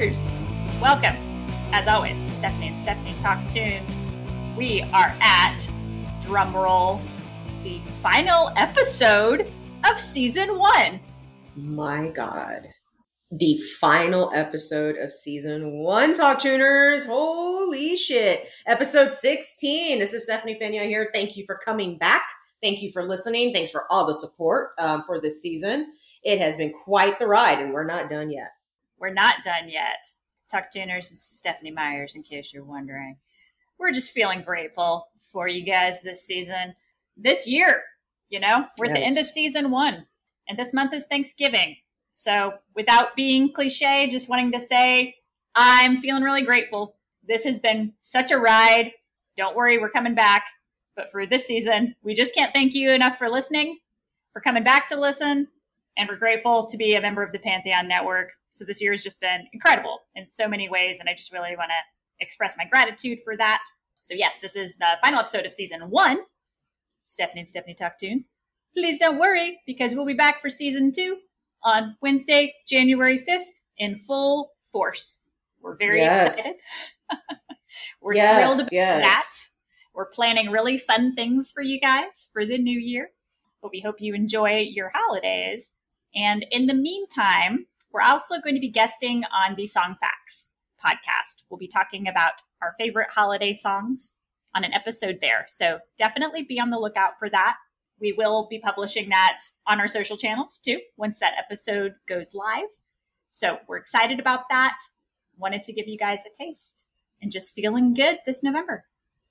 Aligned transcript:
Welcome, 0.00 1.14
as 1.72 1.86
always, 1.86 2.22
to 2.22 2.30
Stephanie 2.30 2.68
and 2.68 2.80
Stephanie 2.80 3.14
Talk 3.20 3.38
Tunes. 3.50 3.98
We 4.56 4.80
are 4.94 5.14
at, 5.20 5.58
drumroll, 6.22 7.02
the 7.62 7.80
final 8.00 8.50
episode 8.56 9.52
of 9.84 10.00
season 10.00 10.58
one. 10.58 11.00
My 11.54 12.08
God. 12.08 12.68
The 13.30 13.60
final 13.78 14.32
episode 14.34 14.96
of 14.96 15.12
season 15.12 15.82
one, 15.82 16.14
Talk 16.14 16.38
Tuners. 16.38 17.04
Holy 17.04 17.94
shit. 17.94 18.48
Episode 18.66 19.12
16. 19.12 19.98
This 19.98 20.14
is 20.14 20.24
Stephanie 20.24 20.54
Pena 20.54 20.84
here. 20.84 21.10
Thank 21.12 21.36
you 21.36 21.44
for 21.44 21.60
coming 21.62 21.98
back. 21.98 22.22
Thank 22.62 22.80
you 22.80 22.90
for 22.90 23.06
listening. 23.06 23.52
Thanks 23.52 23.70
for 23.70 23.84
all 23.90 24.06
the 24.06 24.14
support 24.14 24.70
um, 24.78 25.02
for 25.02 25.20
this 25.20 25.42
season. 25.42 25.92
It 26.24 26.38
has 26.38 26.56
been 26.56 26.72
quite 26.72 27.18
the 27.18 27.26
ride, 27.26 27.58
and 27.58 27.74
we're 27.74 27.84
not 27.84 28.08
done 28.08 28.30
yet. 28.30 28.48
We're 29.00 29.12
not 29.12 29.36
done 29.42 29.68
yet. 29.68 30.06
Talk 30.50 30.70
Tuners, 30.70 31.08
this 31.08 31.18
is 31.20 31.24
Stephanie 31.24 31.70
Myers, 31.70 32.14
in 32.14 32.22
case 32.22 32.52
you're 32.52 32.64
wondering. 32.64 33.16
We're 33.78 33.92
just 33.92 34.12
feeling 34.12 34.42
grateful 34.42 35.08
for 35.22 35.48
you 35.48 35.64
guys 35.64 36.02
this 36.02 36.22
season, 36.22 36.74
this 37.16 37.46
year. 37.46 37.82
You 38.28 38.40
know, 38.40 38.66
we're 38.78 38.86
at 38.86 38.92
the 38.92 39.00
end 39.00 39.16
of 39.16 39.24
season 39.24 39.70
one, 39.70 40.06
and 40.48 40.58
this 40.58 40.74
month 40.74 40.92
is 40.92 41.06
Thanksgiving. 41.06 41.76
So, 42.12 42.52
without 42.76 43.16
being 43.16 43.52
cliche, 43.52 44.08
just 44.10 44.28
wanting 44.28 44.52
to 44.52 44.60
say, 44.60 45.14
I'm 45.54 45.96
feeling 45.96 46.22
really 46.22 46.42
grateful. 46.42 46.96
This 47.26 47.44
has 47.44 47.58
been 47.58 47.94
such 48.00 48.30
a 48.30 48.38
ride. 48.38 48.92
Don't 49.36 49.56
worry, 49.56 49.78
we're 49.78 49.90
coming 49.90 50.14
back. 50.14 50.44
But 50.94 51.10
for 51.10 51.24
this 51.24 51.46
season, 51.46 51.94
we 52.02 52.14
just 52.14 52.34
can't 52.34 52.52
thank 52.52 52.74
you 52.74 52.90
enough 52.90 53.16
for 53.16 53.30
listening, 53.30 53.78
for 54.32 54.40
coming 54.40 54.64
back 54.64 54.88
to 54.88 55.00
listen, 55.00 55.48
and 55.96 56.08
we're 56.08 56.16
grateful 56.16 56.66
to 56.66 56.76
be 56.76 56.94
a 56.94 57.00
member 57.00 57.22
of 57.22 57.32
the 57.32 57.38
Pantheon 57.38 57.88
Network. 57.88 58.32
So 58.52 58.64
this 58.64 58.80
year 58.82 58.92
has 58.92 59.02
just 59.02 59.20
been 59.20 59.46
incredible 59.52 60.00
in 60.14 60.26
so 60.30 60.48
many 60.48 60.68
ways, 60.68 60.98
and 61.00 61.08
I 61.08 61.14
just 61.14 61.32
really 61.32 61.56
want 61.56 61.70
to 61.70 62.24
express 62.24 62.56
my 62.56 62.64
gratitude 62.64 63.20
for 63.24 63.36
that. 63.36 63.62
So 64.00 64.14
yes, 64.14 64.36
this 64.42 64.56
is 64.56 64.76
the 64.76 64.96
final 65.02 65.20
episode 65.20 65.46
of 65.46 65.52
season 65.52 65.80
one. 65.90 66.20
Stephanie 67.06 67.40
and 67.40 67.48
Stephanie 67.48 67.74
Talk 67.74 67.98
Tunes. 67.98 68.28
Please 68.74 68.98
don't 68.98 69.18
worry, 69.18 69.60
because 69.66 69.94
we'll 69.94 70.06
be 70.06 70.14
back 70.14 70.40
for 70.40 70.48
season 70.50 70.92
two 70.92 71.16
on 71.64 71.96
Wednesday, 72.00 72.54
January 72.68 73.18
5th, 73.18 73.42
in 73.78 73.96
full 73.96 74.52
force. 74.62 75.22
We're 75.60 75.76
very 75.76 76.00
Yes. 76.00 76.38
excited. 76.38 76.56
We're 78.00 78.14
Yes, 78.14 78.44
thrilled 78.44 78.60
about 78.60 78.72
yes. 78.72 79.02
that. 79.02 79.24
We're 79.94 80.06
planning 80.06 80.50
really 80.50 80.78
fun 80.78 81.14
things 81.14 81.50
for 81.52 81.62
you 81.62 81.80
guys 81.80 82.30
for 82.32 82.46
the 82.46 82.58
new 82.58 82.78
year, 82.78 83.10
but 83.60 83.70
we 83.72 83.80
hope 83.80 83.96
you 84.00 84.14
enjoy 84.14 84.66
your 84.70 84.90
holidays. 84.94 85.72
And 86.14 86.46
in 86.50 86.66
the 86.66 86.74
meantime, 86.74 87.66
we're 87.92 88.02
also 88.02 88.40
going 88.40 88.54
to 88.54 88.60
be 88.60 88.70
guesting 88.70 89.24
on 89.24 89.56
the 89.56 89.66
Song 89.66 89.96
Facts 90.00 90.48
podcast. 90.84 91.42
We'll 91.48 91.58
be 91.58 91.68
talking 91.68 92.08
about 92.08 92.42
our 92.62 92.74
favorite 92.78 93.08
holiday 93.14 93.52
songs 93.52 94.14
on 94.56 94.64
an 94.64 94.74
episode 94.74 95.18
there. 95.20 95.46
So 95.48 95.78
definitely 95.98 96.42
be 96.42 96.60
on 96.60 96.70
the 96.70 96.78
lookout 96.78 97.18
for 97.18 97.28
that. 97.30 97.56
We 98.00 98.12
will 98.12 98.46
be 98.48 98.58
publishing 98.58 99.08
that 99.10 99.38
on 99.66 99.80
our 99.80 99.88
social 99.88 100.16
channels 100.16 100.60
too 100.64 100.78
once 100.96 101.18
that 101.18 101.34
episode 101.38 101.94
goes 102.08 102.34
live. 102.34 102.68
So 103.28 103.58
we're 103.68 103.76
excited 103.76 104.18
about 104.18 104.44
that. 104.50 104.76
Wanted 105.36 105.62
to 105.64 105.72
give 105.72 105.86
you 105.86 105.98
guys 105.98 106.20
a 106.26 106.42
taste 106.42 106.86
and 107.20 107.30
just 107.30 107.54
feeling 107.54 107.94
good 107.94 108.18
this 108.24 108.42
November. 108.42 108.84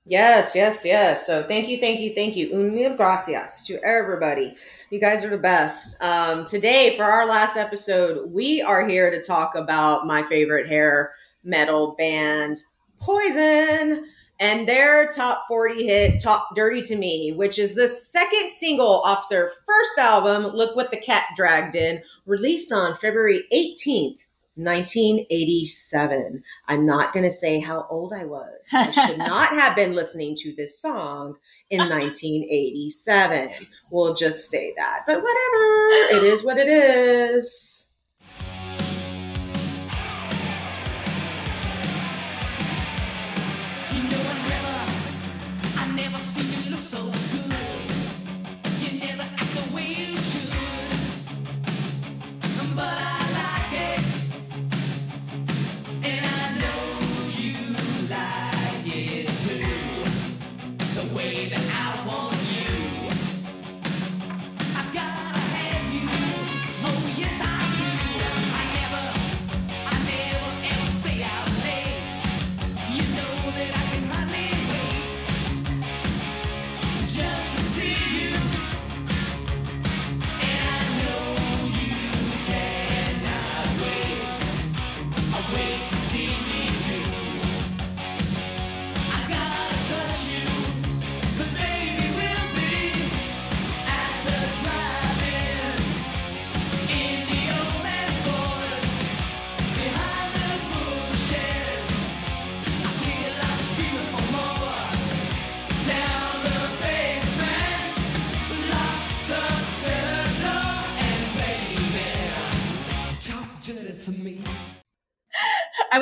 Yes, 0.09 0.55
yes, 0.55 0.83
yes. 0.83 1.27
So 1.27 1.43
thank 1.43 1.67
you, 1.67 1.77
thank 1.77 1.99
you, 1.99 2.15
thank 2.15 2.35
you. 2.35 2.49
Un 2.51 2.73
mil 2.73 2.95
gracias 2.95 3.63
to 3.67 3.79
everybody. 3.83 4.55
You 4.89 4.99
guys 4.99 5.23
are 5.23 5.29
the 5.29 5.37
best. 5.37 6.01
Um, 6.01 6.45
today, 6.45 6.97
for 6.97 7.03
our 7.03 7.27
last 7.27 7.57
episode, 7.57 8.31
we 8.31 8.59
are 8.59 8.87
here 8.87 9.11
to 9.11 9.21
talk 9.21 9.53
about 9.53 10.07
my 10.07 10.23
favorite 10.23 10.67
hair 10.67 11.13
metal 11.43 11.93
band, 11.95 12.59
Poison, 12.99 14.07
and 14.39 14.67
their 14.67 15.09
top 15.09 15.45
40 15.47 15.85
hit, 15.85 16.19
Talk 16.19 16.55
Dirty 16.55 16.81
to 16.81 16.95
Me, 16.95 17.31
which 17.31 17.59
is 17.59 17.75
the 17.75 17.87
second 17.87 18.49
single 18.49 19.01
off 19.01 19.29
their 19.29 19.51
first 19.67 19.99
album, 19.99 20.55
Look 20.55 20.75
What 20.75 20.89
the 20.89 20.97
Cat 20.97 21.25
Dragged 21.35 21.75
In, 21.75 22.01
released 22.25 22.73
on 22.73 22.95
February 22.95 23.43
18th. 23.53 24.25
1987. 24.63 26.43
I'm 26.67 26.85
not 26.85 27.13
going 27.13 27.23
to 27.23 27.31
say 27.31 27.59
how 27.59 27.87
old 27.89 28.13
I 28.13 28.25
was. 28.25 28.69
I 28.73 28.91
should 28.91 29.17
not 29.17 29.49
have 29.49 29.75
been 29.75 29.93
listening 29.93 30.35
to 30.39 30.53
this 30.55 30.79
song 30.79 31.35
in 31.69 31.79
1987. 31.79 33.49
We'll 33.91 34.13
just 34.13 34.49
say 34.49 34.73
that. 34.77 35.03
But 35.07 35.21
whatever. 35.21 36.17
It 36.17 36.23
is 36.23 36.43
what 36.43 36.57
it 36.57 36.67
is. 36.67 37.88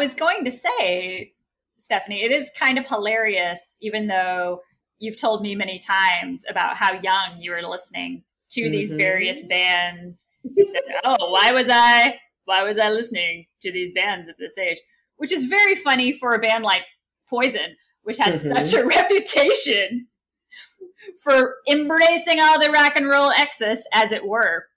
Was 0.07 0.15
going 0.15 0.45
to 0.45 0.51
say, 0.51 1.33
Stephanie, 1.77 2.23
it 2.23 2.31
is 2.31 2.49
kind 2.57 2.77
of 2.77 2.85
hilarious, 2.85 3.75
even 3.81 4.07
though 4.07 4.61
you've 4.99 5.19
told 5.19 5.41
me 5.41 5.53
many 5.53 5.79
times 5.79 6.45
about 6.49 6.77
how 6.77 6.93
young 6.93 7.39
you 7.39 7.51
were 7.51 7.61
listening 7.61 8.23
to 8.51 8.69
these 8.69 8.93
Mhm. 8.93 8.97
various 8.97 9.43
bands. 9.43 10.27
You 10.55 10.65
said, 10.65 10.83
"Oh, 11.03 11.31
why 11.31 11.51
was 11.51 11.67
I 11.69 12.19
why 12.45 12.63
was 12.63 12.77
I 12.77 12.87
listening 12.89 13.47
to 13.59 13.73
these 13.73 13.91
bands 13.91 14.29
at 14.29 14.37
this 14.37 14.57
age?" 14.57 14.79
Which 15.17 15.33
is 15.33 15.43
very 15.43 15.75
funny 15.75 16.13
for 16.13 16.33
a 16.33 16.39
band 16.39 16.63
like 16.63 16.85
Poison, 17.29 17.75
which 18.03 18.17
has 18.19 18.45
Mhm. 18.45 18.55
such 18.55 18.73
a 18.79 18.85
reputation 18.85 20.07
for 21.21 21.57
embracing 21.69 22.39
all 22.39 22.57
the 22.57 22.71
rock 22.71 22.93
and 22.95 23.09
roll 23.09 23.31
excess, 23.31 23.83
as 23.91 24.13
it 24.13 24.25
were. 24.25 24.69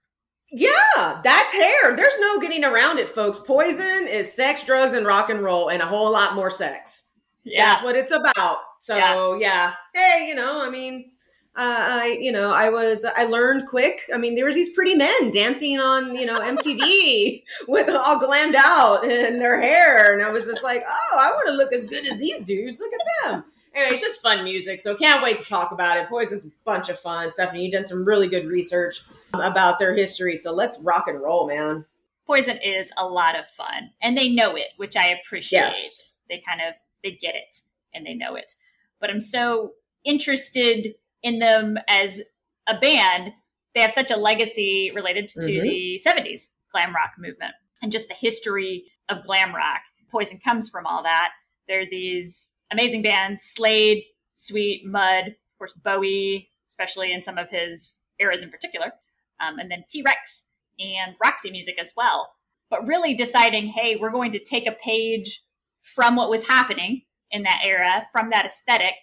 Yeah, 0.52 1.20
that's 1.22 1.52
hair. 1.52 1.96
There's 1.96 2.18
no 2.18 2.40
getting 2.40 2.64
around 2.64 2.98
it, 2.98 3.08
folks. 3.08 3.38
Poison 3.38 4.06
is 4.08 4.32
sex, 4.32 4.64
drugs, 4.64 4.94
and 4.94 5.06
rock 5.06 5.30
and 5.30 5.42
roll, 5.42 5.68
and 5.68 5.80
a 5.80 5.86
whole 5.86 6.10
lot 6.10 6.34
more 6.34 6.50
sex. 6.50 7.04
Yeah, 7.44 7.66
That's 7.66 7.84
what 7.84 7.96
it's 7.96 8.12
about. 8.12 8.58
So 8.80 9.36
yeah. 9.36 9.74
Hey, 9.94 10.26
you 10.26 10.34
know, 10.34 10.64
I 10.64 10.70
mean, 10.70 11.12
uh, 11.56 11.76
I 11.78 12.18
you 12.20 12.32
know, 12.32 12.52
I 12.52 12.70
was 12.70 13.04
I 13.04 13.24
learned 13.24 13.68
quick. 13.68 14.00
I 14.12 14.18
mean, 14.18 14.34
there 14.34 14.46
was 14.46 14.54
these 14.54 14.70
pretty 14.70 14.94
men 14.94 15.30
dancing 15.30 15.78
on 15.78 16.14
you 16.14 16.26
know 16.26 16.40
MTV 16.40 17.42
with 17.68 17.88
all 17.88 18.18
glammed 18.18 18.56
out 18.56 19.04
and 19.04 19.40
their 19.40 19.60
hair, 19.60 20.12
and 20.12 20.22
I 20.22 20.30
was 20.30 20.46
just 20.46 20.62
like, 20.64 20.84
oh, 20.88 21.16
I 21.18 21.30
want 21.30 21.48
to 21.48 21.54
look 21.54 21.72
as 21.72 21.84
good 21.84 22.06
as 22.06 22.18
these 22.18 22.40
dudes. 22.42 22.80
Look 22.80 22.92
at 22.92 23.30
them. 23.30 23.44
Anyway, 23.74 23.92
it's 23.92 24.00
just 24.00 24.20
fun 24.20 24.42
music, 24.42 24.80
so 24.80 24.96
can't 24.96 25.22
wait 25.22 25.38
to 25.38 25.44
talk 25.44 25.70
about 25.70 25.96
it. 25.96 26.08
Poison's 26.08 26.44
a 26.44 26.50
bunch 26.64 26.88
of 26.88 26.98
fun. 26.98 27.30
Stephanie, 27.30 27.64
you've 27.64 27.72
done 27.72 27.84
some 27.84 28.04
really 28.04 28.28
good 28.28 28.46
research 28.46 29.02
about 29.34 29.78
their 29.78 29.94
history, 29.94 30.36
so 30.36 30.52
let's 30.52 30.78
rock 30.80 31.06
and 31.08 31.20
roll, 31.20 31.46
man. 31.46 31.84
Poison 32.26 32.58
is 32.62 32.90
a 32.96 33.06
lot 33.06 33.38
of 33.38 33.48
fun, 33.48 33.90
and 34.02 34.16
they 34.16 34.28
know 34.28 34.56
it, 34.56 34.68
which 34.76 34.96
I 34.96 35.08
appreciate. 35.08 35.60
Yes. 35.60 36.20
They 36.28 36.38
kind 36.46 36.60
of 36.60 36.74
they 37.02 37.12
get 37.12 37.34
it 37.34 37.62
and 37.94 38.04
they 38.06 38.14
know 38.14 38.36
it. 38.36 38.54
But 39.00 39.10
I'm 39.10 39.22
so 39.22 39.72
interested 40.04 40.94
in 41.22 41.38
them 41.38 41.78
as 41.88 42.20
a 42.66 42.78
band. 42.78 43.32
They 43.74 43.80
have 43.80 43.92
such 43.92 44.10
a 44.10 44.16
legacy 44.16 44.92
related 44.94 45.28
to 45.28 45.40
Mhm. 45.40 45.62
the 45.62 45.98
70s 45.98 46.50
glam 46.70 46.94
rock 46.94 47.14
movement 47.18 47.54
and 47.82 47.90
just 47.90 48.08
the 48.08 48.14
history 48.14 48.92
of 49.08 49.24
glam 49.24 49.54
rock. 49.54 49.80
Poison 50.10 50.38
comes 50.38 50.68
from 50.68 50.86
all 50.86 51.02
that. 51.02 51.32
There 51.66 51.80
are 51.80 51.86
these 51.86 52.50
amazing 52.70 53.02
bands, 53.02 53.44
Slade, 53.44 54.04
Sweet, 54.34 54.84
Mud, 54.84 55.28
of 55.28 55.58
course, 55.58 55.72
Bowie, 55.72 56.50
especially 56.68 57.12
in 57.12 57.22
some 57.22 57.38
of 57.38 57.48
his 57.50 58.00
eras 58.18 58.42
in 58.42 58.50
particular, 58.50 58.92
um, 59.40 59.58
and 59.58 59.70
then 59.70 59.84
T 59.88 60.02
Rex 60.02 60.46
and 60.78 61.14
Roxy 61.22 61.50
music 61.50 61.76
as 61.80 61.92
well. 61.96 62.30
But 62.68 62.86
really 62.86 63.14
deciding, 63.14 63.68
hey, 63.68 63.96
we're 63.96 64.10
going 64.10 64.32
to 64.32 64.38
take 64.42 64.66
a 64.66 64.72
page 64.72 65.42
from 65.80 66.16
what 66.16 66.30
was 66.30 66.46
happening 66.46 67.02
in 67.30 67.42
that 67.42 67.62
era, 67.64 68.06
from 68.12 68.30
that 68.30 68.46
aesthetic, 68.46 68.94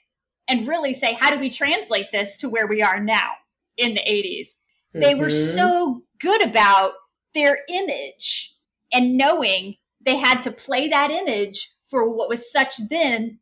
and 0.47 0.67
really 0.67 0.93
say, 0.93 1.13
how 1.13 1.29
do 1.29 1.39
we 1.39 1.49
translate 1.49 2.07
this 2.11 2.37
to 2.37 2.49
where 2.49 2.67
we 2.67 2.81
are 2.81 2.99
now 2.99 3.31
in 3.75 3.93
the 3.93 4.01
80s? 4.01 4.57
They 4.93 5.13
were 5.13 5.27
Mhm. 5.27 5.55
so 5.55 6.03
good 6.19 6.43
about 6.43 6.93
their 7.33 7.59
image 7.69 8.55
and 8.91 9.17
knowing 9.17 9.75
they 10.01 10.15
had 10.15 10.41
to 10.43 10.51
play 10.51 10.87
that 10.87 11.11
image 11.11 11.71
for 11.83 12.09
what 12.09 12.29
was 12.29 12.51
such 12.51 12.77
then 12.89 13.39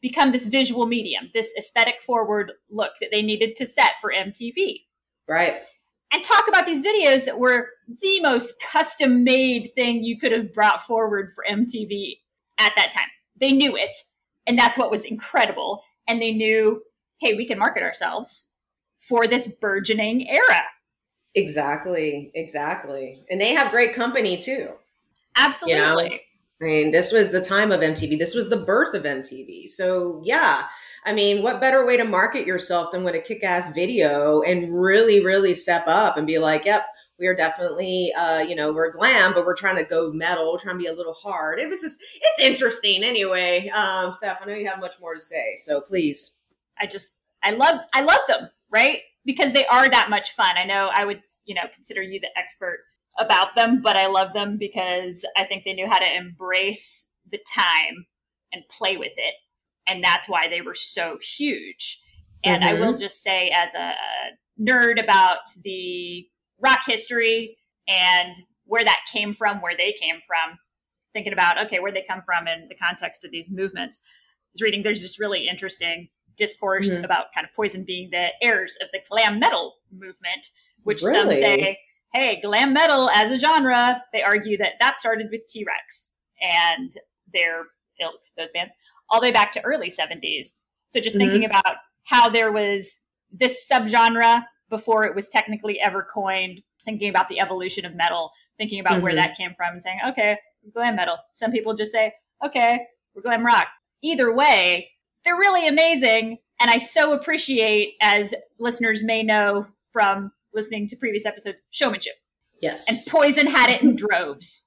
become 0.00 0.30
this 0.32 0.46
visual 0.46 0.86
medium, 0.86 1.30
this 1.32 1.52
aesthetic 1.58 2.00
forward 2.02 2.52
look 2.68 2.92
that 3.00 3.10
they 3.10 3.22
needed 3.22 3.56
to 3.56 3.66
set 3.66 3.92
for 4.00 4.12
MTV 4.12 4.86
right. 5.26 5.62
And 6.14 6.22
talk 6.22 6.46
about 6.48 6.64
these 6.64 6.84
videos 6.84 7.24
that 7.24 7.40
were 7.40 7.70
the 8.00 8.20
most 8.20 8.54
custom 8.62 9.24
made 9.24 9.72
thing 9.74 10.04
you 10.04 10.16
could 10.16 10.30
have 10.30 10.52
brought 10.52 10.80
forward 10.80 11.32
for 11.34 11.44
MTV 11.50 12.18
at 12.58 12.72
that 12.76 12.92
time. 12.92 13.08
They 13.40 13.50
knew 13.50 13.76
it, 13.76 13.90
and 14.46 14.56
that's 14.56 14.78
what 14.78 14.92
was 14.92 15.04
incredible. 15.04 15.82
And 16.06 16.22
they 16.22 16.32
knew, 16.32 16.82
hey, 17.18 17.34
we 17.34 17.46
can 17.46 17.58
market 17.58 17.82
ourselves 17.82 18.48
for 19.00 19.26
this 19.26 19.48
burgeoning 19.60 20.28
era. 20.28 20.62
Exactly, 21.34 22.30
exactly. 22.34 23.24
And 23.28 23.40
they 23.40 23.52
have 23.54 23.72
great 23.72 23.94
company 23.94 24.36
too. 24.36 24.68
Absolutely. 25.36 26.20
I 26.62 26.64
mean, 26.64 26.92
this 26.92 27.10
was 27.10 27.32
the 27.32 27.40
time 27.40 27.72
of 27.72 27.80
MTV. 27.80 28.20
This 28.20 28.36
was 28.36 28.50
the 28.50 28.56
birth 28.56 28.94
of 28.94 29.02
MTV. 29.02 29.68
So, 29.68 30.22
yeah. 30.24 30.66
I 31.06 31.12
mean, 31.12 31.42
what 31.42 31.60
better 31.60 31.84
way 31.84 31.96
to 31.96 32.04
market 32.04 32.46
yourself 32.46 32.90
than 32.90 33.04
with 33.04 33.14
a 33.14 33.20
kick 33.20 33.44
ass 33.44 33.72
video 33.72 34.42
and 34.42 34.74
really, 34.74 35.24
really 35.24 35.52
step 35.52 35.84
up 35.86 36.16
and 36.16 36.26
be 36.26 36.38
like, 36.38 36.64
yep, 36.64 36.86
we 37.18 37.26
are 37.26 37.34
definitely, 37.34 38.12
uh, 38.18 38.38
you 38.38 38.54
know, 38.54 38.72
we're 38.72 38.90
glam, 38.90 39.34
but 39.34 39.44
we're 39.44 39.54
trying 39.54 39.76
to 39.76 39.84
go 39.84 40.10
metal, 40.12 40.58
trying 40.58 40.76
to 40.76 40.82
be 40.82 40.88
a 40.88 40.94
little 40.94 41.14
hard. 41.14 41.58
It 41.58 41.68
was 41.68 41.82
just, 41.82 42.00
it's 42.20 42.40
interesting 42.40 43.04
anyway. 43.04 43.68
Um, 43.68 44.14
Steph, 44.14 44.40
I 44.42 44.46
know 44.46 44.54
you 44.54 44.68
have 44.68 44.80
much 44.80 45.00
more 45.00 45.14
to 45.14 45.20
say. 45.20 45.54
So 45.56 45.80
please. 45.80 46.36
I 46.80 46.86
just 46.86 47.12
I 47.42 47.50
love 47.50 47.80
I 47.92 48.00
love 48.00 48.20
them, 48.26 48.48
right? 48.70 49.00
Because 49.24 49.52
they 49.52 49.66
are 49.66 49.88
that 49.88 50.10
much 50.10 50.32
fun. 50.32 50.56
I 50.56 50.64
know 50.64 50.90
I 50.92 51.04
would, 51.04 51.22
you 51.44 51.54
know, 51.54 51.62
consider 51.72 52.02
you 52.02 52.18
the 52.18 52.36
expert 52.36 52.80
about 53.18 53.54
them, 53.54 53.80
but 53.80 53.96
I 53.96 54.06
love 54.06 54.32
them 54.32 54.56
because 54.58 55.24
I 55.36 55.44
think 55.44 55.64
they 55.64 55.72
knew 55.72 55.86
how 55.86 55.98
to 55.98 56.16
embrace 56.16 57.06
the 57.30 57.38
time 57.54 58.06
and 58.52 58.62
play 58.70 58.96
with 58.96 59.12
it. 59.16 59.34
And 59.86 60.02
that's 60.02 60.28
why 60.28 60.48
they 60.48 60.60
were 60.60 60.74
so 60.74 61.18
huge. 61.36 62.00
And 62.42 62.62
I 62.64 62.74
will 62.74 62.94
just 62.94 63.22
say 63.22 63.50
as 63.54 63.74
a 63.74 63.92
nerd 64.60 65.02
about 65.02 65.38
the 65.62 66.26
rock 66.58 66.80
history 66.86 67.56
and 67.88 68.36
where 68.66 68.84
that 68.84 69.00
came 69.10 69.34
from, 69.34 69.60
where 69.60 69.76
they 69.76 69.92
came 69.92 70.16
from, 70.26 70.58
thinking 71.12 71.32
about 71.32 71.58
okay, 71.66 71.80
where 71.80 71.92
they 71.92 72.04
come 72.08 72.22
from 72.24 72.46
in 72.46 72.68
the 72.68 72.74
context 72.74 73.24
of 73.24 73.30
these 73.30 73.50
movements. 73.50 74.00
I 74.02 74.08
was 74.54 74.62
reading 74.62 74.82
there's 74.82 75.02
this 75.02 75.18
really 75.18 75.48
interesting 75.48 76.08
discourse 76.36 76.90
Mhm. 76.96 77.04
about 77.04 77.32
kind 77.34 77.46
of 77.46 77.54
poison 77.54 77.84
being 77.84 78.10
the 78.10 78.32
heirs 78.42 78.76
of 78.82 78.88
the 78.92 79.00
glam 79.08 79.38
metal 79.38 79.76
movement, 79.90 80.48
which 80.82 81.00
some 81.00 81.30
say, 81.30 81.78
hey, 82.12 82.40
glam 82.40 82.72
metal 82.72 83.08
as 83.10 83.30
a 83.32 83.38
genre, 83.38 84.02
they 84.12 84.22
argue 84.22 84.56
that 84.58 84.74
that 84.80 84.98
started 84.98 85.28
with 85.30 85.46
T 85.46 85.64
Rex 85.64 86.10
and 86.40 86.92
their 87.32 87.66
ilk, 88.00 88.20
those 88.36 88.50
bands, 88.52 88.72
all 89.10 89.20
the 89.20 89.26
way 89.26 89.32
back 89.32 89.52
to 89.52 89.62
early 89.62 89.90
70s. 89.90 90.54
So 90.88 91.00
just 91.00 91.16
thinking 91.16 91.44
about 91.44 91.76
how 92.04 92.28
there 92.28 92.52
was 92.52 92.96
this 93.30 93.66
subgenre 93.70 94.44
before 94.70 95.04
it 95.04 95.14
was 95.14 95.28
technically 95.28 95.80
ever 95.80 96.02
coined, 96.02 96.62
thinking 96.84 97.08
about 97.08 97.28
the 97.28 97.40
evolution 97.40 97.84
of 97.84 97.94
metal, 97.94 98.30
thinking 98.58 98.80
about 98.80 99.02
where 99.02 99.12
Mhm. 99.12 99.16
that 99.16 99.36
came 99.36 99.54
from, 99.54 99.74
and 99.74 99.82
saying, 99.82 99.98
okay, 100.08 100.38
glam 100.72 100.96
metal. 100.96 101.18
Some 101.34 101.50
people 101.50 101.74
just 101.74 101.92
say, 101.92 102.14
okay, 102.44 102.86
we're 103.14 103.22
glam 103.22 103.44
rock. 103.44 103.68
Either 104.02 104.32
way, 104.32 104.90
they're 105.24 105.36
really 105.36 105.66
amazing. 105.66 106.38
And 106.60 106.70
I 106.70 106.78
so 106.78 107.12
appreciate, 107.12 107.96
as 108.00 108.34
listeners 108.58 109.02
may 109.02 109.22
know 109.22 109.66
from 109.90 110.32
listening 110.52 110.86
to 110.88 110.96
previous 110.96 111.26
episodes, 111.26 111.62
showmanship. 111.70 112.14
Yes. 112.60 112.84
And 112.88 112.98
Poison 113.08 113.46
had 113.46 113.70
it 113.70 113.82
in 113.82 113.96
droves. 113.96 114.62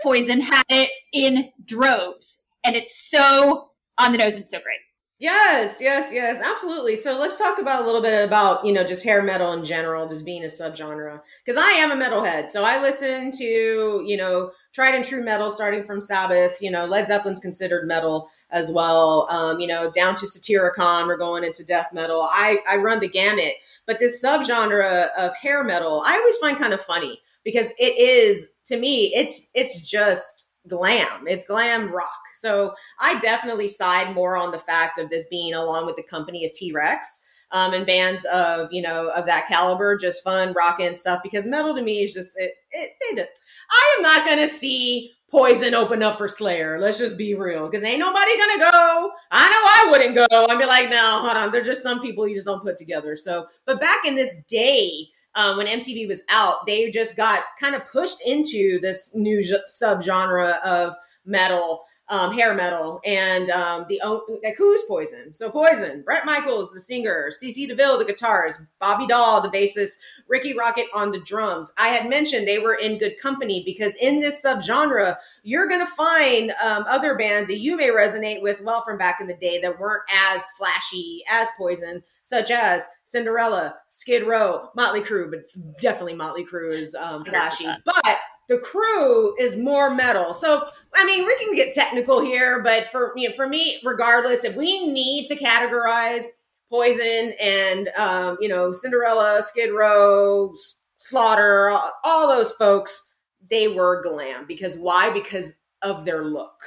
Poison 0.00 0.40
had 0.40 0.64
it 0.68 0.90
in 1.12 1.52
droves. 1.64 2.41
And 2.64 2.76
it's 2.76 3.10
so 3.10 3.70
on 3.98 4.12
the 4.12 4.18
nose 4.18 4.36
and 4.36 4.48
so 4.48 4.58
great. 4.58 4.78
Yes, 5.18 5.76
yes, 5.80 6.12
yes, 6.12 6.40
absolutely. 6.42 6.96
So 6.96 7.16
let's 7.16 7.38
talk 7.38 7.60
about 7.60 7.82
a 7.82 7.84
little 7.84 8.02
bit 8.02 8.24
about, 8.24 8.66
you 8.66 8.72
know, 8.72 8.82
just 8.82 9.04
hair 9.04 9.22
metal 9.22 9.52
in 9.52 9.64
general, 9.64 10.08
just 10.08 10.24
being 10.24 10.42
a 10.42 10.48
subgenre. 10.48 11.20
Because 11.46 11.62
I 11.62 11.70
am 11.74 11.92
a 11.92 12.04
metalhead. 12.04 12.48
So 12.48 12.64
I 12.64 12.82
listen 12.82 13.30
to, 13.38 14.04
you 14.04 14.16
know, 14.16 14.50
tried 14.72 14.96
and 14.96 15.04
true 15.04 15.22
metal 15.22 15.52
starting 15.52 15.84
from 15.84 16.00
Sabbath, 16.00 16.58
you 16.60 16.72
know, 16.72 16.86
Led 16.86 17.06
Zeppelin's 17.06 17.38
considered 17.38 17.86
metal 17.86 18.30
as 18.50 18.68
well. 18.68 19.28
Um, 19.30 19.60
you 19.60 19.68
know, 19.68 19.92
down 19.92 20.16
to 20.16 20.26
Satyricon, 20.26 21.06
we're 21.06 21.16
going 21.16 21.44
into 21.44 21.64
death 21.64 21.90
metal. 21.92 22.26
I, 22.28 22.58
I 22.68 22.78
run 22.78 22.98
the 22.98 23.08
gamut. 23.08 23.54
But 23.86 24.00
this 24.00 24.20
subgenre 24.20 25.10
of 25.16 25.36
hair 25.36 25.62
metal, 25.62 26.02
I 26.04 26.16
always 26.16 26.36
find 26.38 26.58
kind 26.58 26.72
of 26.72 26.80
funny 26.80 27.20
because 27.44 27.68
it 27.78 27.96
is, 27.96 28.48
to 28.64 28.76
me, 28.76 29.12
it's 29.14 29.48
it's 29.54 29.80
just 29.80 30.46
glam. 30.68 31.28
It's 31.28 31.46
glam 31.46 31.92
rock. 31.92 32.10
So 32.42 32.74
I 32.98 33.18
definitely 33.20 33.68
side 33.68 34.14
more 34.14 34.36
on 34.36 34.50
the 34.50 34.58
fact 34.58 34.98
of 34.98 35.08
this 35.08 35.24
being 35.30 35.54
along 35.54 35.86
with 35.86 35.96
the 35.96 36.02
company 36.02 36.44
of 36.44 36.52
T 36.52 36.72
Rex 36.72 37.22
um, 37.52 37.74
and 37.74 37.86
bands 37.86 38.24
of 38.26 38.68
you 38.72 38.82
know 38.82 39.08
of 39.08 39.26
that 39.26 39.46
caliber, 39.46 39.96
just 39.96 40.24
fun 40.24 40.52
rockin' 40.52 40.96
stuff. 40.96 41.22
Because 41.22 41.46
metal 41.46 41.74
to 41.74 41.82
me 41.82 42.02
is 42.02 42.12
just 42.12 42.38
it. 42.38 42.54
it, 42.72 42.92
it 43.00 43.28
I 43.70 43.96
am 43.96 44.02
not 44.02 44.26
gonna 44.26 44.48
see 44.48 45.12
Poison 45.30 45.74
open 45.74 46.02
up 46.02 46.18
for 46.18 46.28
Slayer. 46.28 46.78
Let's 46.78 46.98
just 46.98 47.16
be 47.16 47.34
real, 47.34 47.68
because 47.68 47.84
ain't 47.84 47.98
nobody 47.98 48.36
gonna 48.36 48.58
go. 48.58 49.10
I 49.30 49.48
know 49.48 49.62
I 49.64 49.88
wouldn't 49.90 50.14
go. 50.14 50.46
I'd 50.46 50.58
be 50.58 50.66
like, 50.66 50.90
no, 50.90 51.20
hold 51.20 51.36
on. 51.36 51.52
There's 51.52 51.66
just 51.66 51.82
some 51.82 52.00
people 52.00 52.26
you 52.26 52.34
just 52.34 52.46
don't 52.46 52.62
put 52.62 52.76
together. 52.76 53.16
So, 53.16 53.46
but 53.64 53.80
back 53.80 54.04
in 54.04 54.16
this 54.16 54.34
day. 54.48 55.08
Um, 55.34 55.56
when 55.56 55.66
MTV 55.66 56.06
was 56.08 56.20
out, 56.28 56.66
they 56.66 56.90
just 56.90 57.16
got 57.16 57.42
kind 57.58 57.74
of 57.74 57.86
pushed 57.86 58.18
into 58.26 58.78
this 58.82 59.14
new 59.14 59.42
subgenre 59.66 60.60
of 60.60 60.92
metal 61.24 61.84
um, 62.08 62.32
hair 62.32 62.54
metal 62.54 63.00
and 63.04 63.48
um, 63.50 63.86
the 63.88 64.00
like 64.42 64.56
who's 64.56 64.82
Poison? 64.88 65.32
So 65.32 65.50
Poison, 65.50 66.02
Bret 66.02 66.26
Michaels, 66.26 66.72
the 66.72 66.80
singer, 66.80 67.30
CC 67.30 67.66
DeVille, 67.66 67.98
the 67.98 68.04
guitars, 68.04 68.60
Bobby 68.80 69.06
Dall, 69.06 69.40
the 69.40 69.48
bassist, 69.48 69.92
Rikki 70.28 70.54
Rockett 70.54 70.86
on 70.94 71.10
the 71.10 71.20
drums. 71.20 71.72
I 71.78 71.88
had 71.88 72.08
mentioned 72.08 72.46
they 72.46 72.58
were 72.58 72.74
in 72.74 72.98
good 72.98 73.18
company 73.20 73.62
because 73.64 73.96
in 73.96 74.20
this 74.20 74.44
subgenre, 74.44 75.16
you're 75.42 75.68
going 75.68 75.84
to 75.84 75.92
find 75.92 76.52
um, 76.62 76.84
other 76.88 77.16
bands 77.16 77.48
that 77.48 77.58
you 77.58 77.76
may 77.76 77.88
resonate 77.88 78.42
with 78.42 78.60
well 78.62 78.82
from 78.84 78.98
back 78.98 79.20
in 79.20 79.26
the 79.26 79.36
day 79.36 79.60
that 79.60 79.78
weren't 79.78 80.02
as 80.12 80.42
flashy 80.58 81.22
as 81.28 81.48
Poison, 81.56 82.02
such 82.22 82.50
as 82.50 82.86
Cinderella, 83.02 83.76
Skid 83.88 84.26
Row, 84.26 84.68
Motley 84.76 85.00
Crue, 85.00 85.30
but 85.30 85.44
definitely 85.80 86.14
Motley 86.14 86.44
Crue 86.44 86.72
is 86.72 86.94
um, 86.94 87.24
flashy. 87.24 87.66
But 87.84 88.18
the 88.48 88.58
crew 88.58 89.34
is 89.38 89.56
more 89.56 89.94
metal. 89.94 90.34
So 90.34 90.66
I 90.94 91.04
mean, 91.06 91.26
we 91.26 91.36
can 91.38 91.54
get 91.54 91.74
technical 91.74 92.20
here, 92.20 92.62
but 92.62 92.90
for 92.90 93.12
you 93.16 93.28
know, 93.28 93.34
for 93.34 93.48
me, 93.48 93.80
regardless, 93.84 94.44
if 94.44 94.56
we 94.56 94.86
need 94.86 95.26
to 95.26 95.36
categorize 95.36 96.24
Poison 96.70 97.34
and 97.38 97.88
um, 97.98 98.38
you 98.40 98.48
know 98.48 98.72
Cinderella, 98.72 99.42
Skid 99.42 99.72
Row, 99.72 100.54
Slaughter, 100.96 101.70
all, 102.04 102.28
those 102.28 102.52
folks, 102.52 103.08
they 103.50 103.68
were 103.68 104.02
glam 104.02 104.46
because 104.46 104.76
why? 104.76 105.10
Because 105.10 105.52
of 105.82 106.04
their 106.04 106.24
look. 106.24 106.62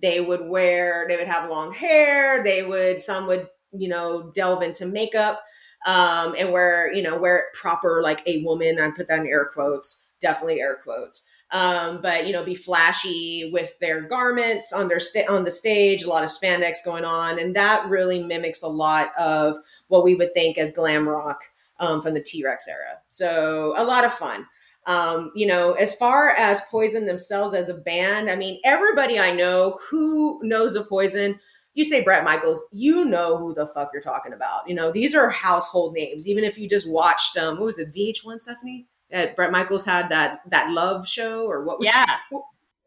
They 0.00 0.20
would 0.20 0.42
wear, 0.46 1.06
they 1.08 1.16
would 1.16 1.26
have 1.26 1.50
long 1.50 1.72
hair. 1.72 2.44
They 2.44 2.62
would, 2.62 3.00
some 3.00 3.26
would, 3.26 3.48
you 3.72 3.88
know, 3.88 4.30
delve 4.34 4.62
into 4.62 4.86
makeup 4.86 5.42
um, 5.86 6.34
and 6.38 6.52
wear, 6.52 6.92
you 6.92 7.02
know, 7.02 7.16
wear 7.16 7.38
it 7.38 7.44
proper 7.54 8.02
like 8.02 8.22
a 8.26 8.42
woman. 8.44 8.78
I 8.78 8.90
put 8.90 9.08
that 9.08 9.20
in 9.20 9.26
air 9.26 9.46
quotes, 9.52 10.02
definitely 10.20 10.60
air 10.60 10.78
quotes. 10.82 11.28
Um, 11.50 12.00
but 12.02 12.26
you 12.26 12.32
know, 12.32 12.44
be 12.44 12.54
flashy 12.54 13.50
with 13.52 13.78
their 13.78 14.02
garments 14.02 14.72
on 14.72 14.88
their 14.88 15.00
sta- 15.00 15.26
on 15.28 15.44
the 15.44 15.50
stage. 15.50 16.02
A 16.02 16.08
lot 16.08 16.22
of 16.22 16.28
spandex 16.28 16.76
going 16.84 17.04
on, 17.04 17.38
and 17.38 17.56
that 17.56 17.88
really 17.88 18.22
mimics 18.22 18.62
a 18.62 18.68
lot 18.68 19.12
of 19.18 19.56
what 19.88 20.04
we 20.04 20.14
would 20.14 20.34
think 20.34 20.58
as 20.58 20.72
glam 20.72 21.08
rock 21.08 21.40
um, 21.80 22.02
from 22.02 22.14
the 22.14 22.20
T 22.22 22.44
Rex 22.44 22.68
era. 22.68 22.98
So 23.08 23.72
a 23.76 23.84
lot 23.84 24.04
of 24.04 24.12
fun. 24.12 24.46
Um, 24.86 25.32
you 25.34 25.46
know, 25.46 25.72
as 25.72 25.94
far 25.94 26.30
as 26.30 26.62
Poison 26.70 27.06
themselves 27.06 27.54
as 27.54 27.68
a 27.68 27.74
band, 27.74 28.30
I 28.30 28.36
mean, 28.36 28.58
everybody 28.64 29.18
I 29.18 29.32
know 29.32 29.78
who 29.90 30.40
knows 30.42 30.74
of 30.74 30.88
Poison, 30.88 31.38
you 31.74 31.84
say 31.84 32.02
Bret 32.02 32.24
Michaels, 32.24 32.62
you 32.72 33.04
know 33.04 33.36
who 33.36 33.52
the 33.52 33.66
fuck 33.66 33.90
you're 33.92 34.00
talking 34.00 34.32
about. 34.32 34.66
You 34.66 34.74
know, 34.74 34.90
these 34.90 35.14
are 35.14 35.28
household 35.28 35.92
names. 35.94 36.26
Even 36.26 36.42
if 36.42 36.56
you 36.56 36.68
just 36.68 36.88
watched, 36.88 37.36
um, 37.36 37.58
what 37.58 37.66
was 37.66 37.78
it, 37.78 37.94
VH1, 37.94 38.40
Stephanie? 38.40 38.86
That 39.10 39.36
Bret 39.36 39.50
Michaels 39.50 39.84
had 39.84 40.10
that 40.10 40.40
that 40.50 40.70
love 40.70 41.08
show 41.08 41.46
or 41.46 41.64
what? 41.64 41.78
Was 41.78 41.86
Yeah. 41.86 42.06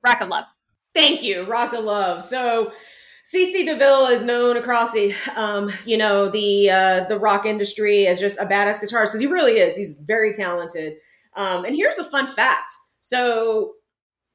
Rock 0.06 0.22
of 0.22 0.30
Love. 0.30 0.46
Thank 0.94 1.24
you, 1.24 1.44
Rock 1.44 1.74
of 1.74 1.86
Love. 1.86 2.24
So, 2.24 2.72
CC 3.24 3.66
DeVille 3.66 4.08
is 4.08 4.24
known 4.24 4.58
across 4.58 4.92
the, 4.92 5.14
um, 5.36 5.72
you 5.86 5.98
know, 5.98 6.28
the 6.28 6.70
uh, 6.70 7.04
the 7.06 7.20
rock 7.20 7.46
industry 7.46 8.08
as 8.08 8.20
just 8.20 8.40
a 8.40 8.46
badass 8.46 8.80
guitarist. 8.82 9.20
He 9.20 9.28
really 9.28 9.54
is. 9.60 9.76
He's 9.76 9.96
very 9.96 10.34
talented. 10.34 10.96
Um, 11.36 11.64
and 11.66 11.76
here's 11.76 11.98
a 11.98 12.04
fun 12.04 12.28
fact. 12.28 12.72
So, 13.00 13.74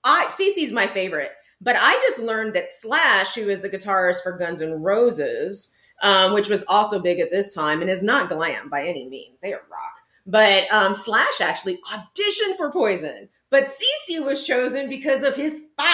I 0.05 0.26
CC's 0.28 0.73
my 0.73 0.87
favorite, 0.87 1.33
but 1.61 1.76
I 1.78 1.95
just 2.07 2.19
learned 2.21 2.55
that 2.55 2.71
Slash, 2.71 3.35
who 3.35 3.49
is 3.49 3.61
the 3.61 3.71
guitarist 3.71 4.23
for 4.23 4.38
Guns 4.38 4.62
N' 4.62 4.81
Roses, 4.83 5.73
um, 6.02 6.33
which 6.33 6.49
was 6.49 6.64
also 6.69 7.00
big 7.02 7.21
at 7.21 7.31
this 7.31 7.55
time, 7.55 7.81
and 7.81 7.90
is 7.90 8.02
not 8.02 8.31
glam 8.31 8.69
by 8.69 8.83
any 8.87 9.09
means. 9.09 9.40
They 9.40 9.52
are 9.52 9.62
rock. 9.71 9.95
But 10.26 10.73
um, 10.73 10.95
Slash 10.95 11.40
actually 11.40 11.78
auditioned 11.90 12.56
for 12.56 12.71
Poison, 12.73 13.28
but 13.50 13.68
CC 13.68 14.25
was 14.25 14.45
chosen 14.45 14.88
because 14.88 15.23
of 15.23 15.37
his 15.37 15.62
fire. 15.76 15.87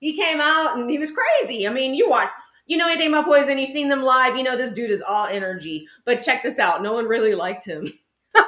He 0.00 0.16
came 0.16 0.40
out 0.40 0.76
and 0.76 0.90
he 0.90 0.98
was 0.98 1.10
crazy. 1.10 1.66
I 1.66 1.72
mean, 1.72 1.94
you 1.94 2.08
watch, 2.08 2.28
you 2.66 2.76
know 2.76 2.86
anything 2.86 3.08
about 3.08 3.24
Poison? 3.24 3.58
You've 3.58 3.70
seen 3.70 3.88
them 3.88 4.02
live. 4.02 4.36
You 4.36 4.42
know 4.42 4.56
this 4.56 4.70
dude 4.70 4.90
is 4.90 5.02
all 5.02 5.26
energy. 5.26 5.86
But 6.04 6.22
check 6.22 6.42
this 6.42 6.58
out: 6.58 6.82
no 6.82 6.92
one 6.92 7.06
really 7.06 7.34
liked 7.34 7.64
him. 7.64 7.88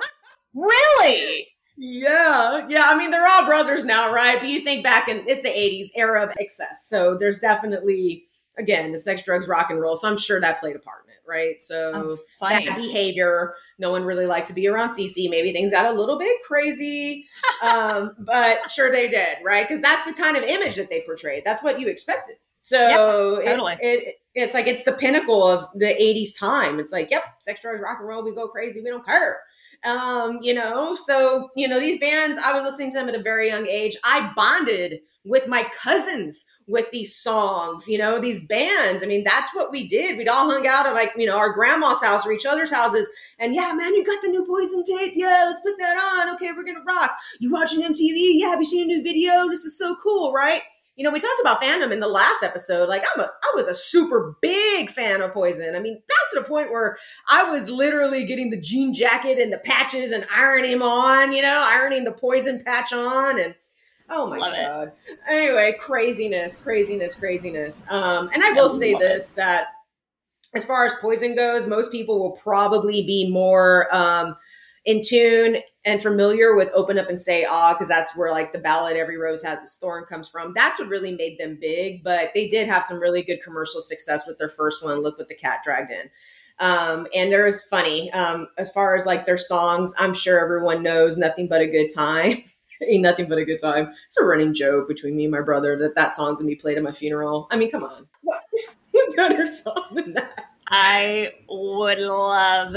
Really? 0.55 1.49
Yeah, 1.77 2.67
yeah. 2.69 2.85
I 2.87 2.97
mean, 2.97 3.11
they're 3.11 3.27
all 3.27 3.47
brothers 3.47 3.85
now, 3.85 4.13
right? 4.13 4.39
But 4.39 4.49
you 4.49 4.61
think 4.61 4.85
back 4.85 5.09
in 5.09 5.25
it's 5.27 5.43
the 5.43 5.49
'80s 5.49 5.91
era 5.97 6.23
of 6.25 6.33
excess, 6.39 6.87
so 6.87 7.17
there's 7.19 7.39
definitely 7.39 8.25
again 8.59 8.93
the 8.93 8.99
sex, 8.99 9.23
drugs, 9.23 9.49
rock 9.49 9.71
and 9.71 9.81
roll. 9.81 9.97
So 9.97 10.09
I'm 10.09 10.17
sure 10.19 10.41
that 10.41 10.61
played 10.61 10.77
a 10.77 10.79
part 10.79 11.05
in 11.07 11.11
it, 11.11 11.19
right? 11.27 11.63
So 11.63 12.19
bad 12.67 12.77
behavior. 12.77 13.55
No 13.79 13.91
one 13.91 14.05
really 14.05 14.27
liked 14.27 14.49
to 14.49 14.55
be 14.55 14.69
around 14.69 14.91
CC. 14.91 15.29
Maybe 15.31 15.53
things 15.53 15.71
got 15.71 15.93
a 15.93 15.99
little 15.99 16.19
bit 16.19 16.37
crazy, 16.47 17.27
um, 17.63 18.15
but 18.21 18.71
sure 18.71 18.91
they 18.91 19.09
did, 19.09 19.39
right? 19.45 19.67
Because 19.67 19.83
that's 19.83 20.07
the 20.07 20.15
kind 20.15 20.37
of 20.37 20.43
image 20.45 20.77
that 20.77 20.91
they 20.91 21.03
portrayed. 21.03 21.43
That's 21.45 21.63
what 21.63 21.81
you 21.81 21.89
expected. 21.89 22.37
So 22.63 22.79
Yeah, 22.79 23.41
it- 23.43 23.45
totally. 23.51 23.77
it, 23.81 24.15
it's 24.35 24.55
like 24.55 24.67
it's 24.67 24.85
the 24.85 24.93
pinnacle 24.93 25.45
of 25.47 25.67
the 25.75 25.87
'80s 25.87 26.39
time. 26.39 26.79
It's 26.79 26.93
like, 26.93 27.11
yep, 27.11 27.25
sex, 27.41 27.61
drugs, 27.63 27.81
rock 27.83 27.99
and 27.99 28.09
roll. 28.09 28.23
We 28.25 28.35
go 28.35 28.49
crazy. 28.49 28.81
We 28.81 28.89
don't 28.91 29.05
care 29.05 29.41
um, 29.85 30.39
you 30.43 30.55
know, 30.55 30.95
so 30.95 31.51
you 31.57 31.67
know 31.69 31.81
these 31.81 31.99
bands. 31.99 32.41
I 32.45 32.53
was 32.55 32.65
listening 32.65 32.91
to 32.93 32.99
them 32.99 33.09
at 33.09 33.15
a 33.15 33.23
very 33.23 33.49
young 33.49 33.67
age. 33.67 33.97
I 34.05 34.31
bonded 34.37 35.01
with 35.25 35.49
my 35.49 35.65
cousins 35.77 36.47
with 36.73 36.91
these 36.91 37.15
songs. 37.15 37.87
You 37.87 37.99
know, 37.99 38.19
these 38.19 38.45
bands. 38.45 39.03
I 39.03 39.07
mean, 39.07 39.23
that's 39.23 39.55
what 39.55 39.71
we 39.71 39.87
did. 39.87 40.17
We'd 40.17 40.29
all 40.29 40.51
hung 40.51 40.67
out 40.67 40.87
at 40.87 40.95
like 40.95 41.13
you 41.17 41.27
know 41.27 41.37
our 41.37 41.53
grandma's 41.53 42.03
house 42.03 42.27
or 42.27 42.33
each 42.33 42.47
other's 42.47 42.73
houses, 42.73 43.09
and 43.39 43.55
yeah, 43.55 43.73
man, 43.75 43.95
you 43.95 44.05
got 44.05 44.23
the 44.23 44.29
new 44.29 44.45
Poison 44.47 44.83
tape. 44.83 45.13
Yeah, 45.15 45.45
let's 45.47 45.61
put 45.61 45.79
that 45.79 45.97
on. 45.97 46.35
Okay, 46.35 46.51
we're 46.57 46.65
gonna 46.65 46.83
rock. 46.85 47.13
You 47.39 47.53
watching 47.53 47.83
MTV? 47.83 48.33
Yeah, 48.35 48.49
have 48.49 48.59
you 48.59 48.65
seen 48.65 48.85
a 48.85 48.87
new 48.87 49.03
video? 49.03 49.49
This 49.49 49.65
is 49.65 49.79
so 49.79 49.95
cool, 50.03 50.33
right? 50.33 50.63
You 50.97 51.05
know, 51.05 51.11
we 51.11 51.21
talked 51.21 51.41
about 51.41 51.63
fandom 51.63 51.91
in 51.91 52.01
the 52.01 52.09
last 52.09 52.43
episode. 52.43 52.87
Like, 52.87 53.03
I'm 53.15 53.21
a, 53.21 53.25
I 53.25 53.53
was 53.55 53.67
a 53.67 53.75
super 53.75 54.37
big 54.43 54.91
fan 54.91 55.23
of 55.23 55.33
Poison. 55.33 55.75
I 55.75 55.81
mean, 55.81 55.95
down 55.95 56.27
to 56.33 56.41
the 56.41 56.47
point 56.47 56.71
where 56.71 56.99
I 57.31 57.45
was 57.45 57.71
literally 57.71 58.27
getting 58.27 58.51
the 58.51 58.61
jean 58.61 58.93
jacket 58.93 59.39
and 59.39 59.51
the 59.51 59.59
patches 59.59 60.13
and 60.13 60.27
ironing 60.35 60.73
them 60.73 60.83
on, 60.83 61.33
you 61.33 61.41
know, 61.41 61.67
ironing 61.67 62.05
the 62.05 62.13
poison 62.13 62.63
patch 62.63 62.93
on 62.93 63.41
and 63.41 63.55
oh 64.09 64.27
my 64.29 64.39
Love 64.39 64.53
it. 64.55 64.67
god. 64.67 64.93
Anyway, 65.29 65.77
craziness, 65.81 66.57
craziness, 66.57 67.15
craziness. 67.15 67.85
Um, 67.91 68.31
and 68.33 68.43
I 68.43 68.53
will 68.53 68.69
say 68.69 68.93
love 68.95 69.03
it. 69.03 69.09
this 69.09 69.33
that 69.33 69.69
as 70.55 70.65
far 70.65 70.85
as 70.85 70.95
poison 71.01 71.35
goes, 71.35 71.67
most 71.67 71.91
people 71.91 72.19
will 72.19 72.33
probably 72.33 73.03
be 73.07 73.31
more 73.31 73.95
um 73.95 74.37
in 74.85 75.01
tune 75.05 75.59
and 75.85 76.03
familiar 76.03 76.57
with 76.57 76.69
open 76.75 76.99
up 76.99 77.09
and 77.09 77.19
say 77.19 77.47
ah 77.49 77.73
because 77.73 77.87
that's 77.89 78.17
where 78.17 78.33
like 78.33 78.53
the 78.53 78.59
ballad 78.59 78.97
every 78.97 79.17
rose 79.17 79.43
has 79.43 79.61
its 79.63 79.77
thorn 79.77 80.05
comes 80.05 80.29
from 80.29 80.53
that's 80.55 80.79
what 80.79 80.89
really 80.89 81.13
made 81.15 81.39
them 81.39 81.57
big 81.61 82.03
but 82.03 82.31
they 82.35 82.49
did 82.49 82.67
have 82.67 82.83
some 82.83 82.99
really 83.01 83.23
good 83.23 83.41
commercial 83.45 83.81
success 83.81 84.27
with 84.27 84.39
their 84.39 84.49
first 84.49 84.83
one 84.85 85.01
look 85.03 85.17
what 85.19 85.29
the 85.29 85.35
cat 85.37 85.61
dragged 85.65 85.91
in 85.93 86.11
um, 86.59 87.07
and 87.15 87.31
there 87.33 87.47
is 87.47 87.63
funny 87.63 88.11
um, 88.13 88.47
as 88.59 88.71
far 88.73 88.97
as 88.97 89.07
like 89.07 89.25
their 89.25 89.39
songs 89.39 89.95
i'm 90.01 90.15
sure 90.15 90.41
everyone 90.41 90.83
knows 90.83 91.17
nothing 91.17 91.47
but 91.47 91.61
a 91.63 91.67
good 91.69 91.89
time 91.95 92.43
ain't 92.89 93.03
nothing 93.03 93.29
but 93.29 93.39
a 93.39 93.45
good 93.45 93.61
time 93.61 93.93
it's 94.05 94.17
a 94.19 94.25
running 94.25 94.53
joke 94.55 94.89
between 94.89 95.17
me 95.17 95.25
and 95.25 95.33
my 95.33 95.41
brother 95.41 95.77
that 95.77 95.95
that 95.95 96.13
song's 96.13 96.39
gonna 96.39 96.49
be 96.49 96.57
played 96.57 96.77
at 96.77 96.83
my 96.83 96.93
funeral 96.93 97.49
i 97.51 97.57
mean 97.57 97.71
come 97.71 97.85
on 97.85 98.07
what, 98.23 98.43
better 99.17 99.47
song 99.47 99.87
than 99.95 100.15
that 100.15 100.53
I 100.73 101.35
would 101.51 101.99
love 101.99 102.77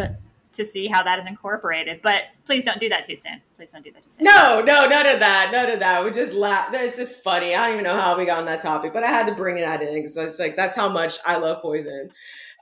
to 0.52 0.66
see 0.66 0.88
how 0.88 1.02
that 1.04 1.18
is 1.18 1.26
incorporated, 1.26 2.02
but 2.04 2.24
please 2.46 2.66
don't 2.66 2.80
do 2.80 2.90
that 2.90 3.06
too 3.06 3.16
soon. 3.16 3.42
Please 3.56 3.72
don't 3.72 3.84
do 3.84 3.92
that 3.94 4.04
too 4.04 4.10
soon. 4.10 4.26
No, 4.26 4.62
no, 4.66 4.86
none 4.86 5.06
of 5.08 5.20
that. 5.22 5.50
None 5.52 5.72
of 5.72 5.80
that. 5.80 6.04
We 6.04 6.12
just 6.12 6.34
laugh. 6.34 6.70
It's 6.74 6.98
just 6.98 7.24
funny. 7.24 7.56
I 7.56 7.66
don't 7.66 7.74
even 7.74 7.86
know 7.86 8.00
how 8.00 8.18
we 8.18 8.26
got 8.26 8.40
on 8.40 8.46
that 8.46 8.62
topic, 8.62 8.94
but 8.94 9.04
I 9.04 9.08
had 9.08 9.28
to 9.28 9.34
bring 9.34 9.56
that 9.56 9.82
in 9.82 9.94
because 9.94 10.18
it's 10.18 10.40
like 10.40 10.58
that's 10.58 10.76
how 10.76 10.90
much 10.90 11.18
I 11.26 11.38
love 11.38 11.62
poison. 11.62 12.10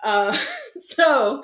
Uh, 0.04 0.38
so, 0.80 1.44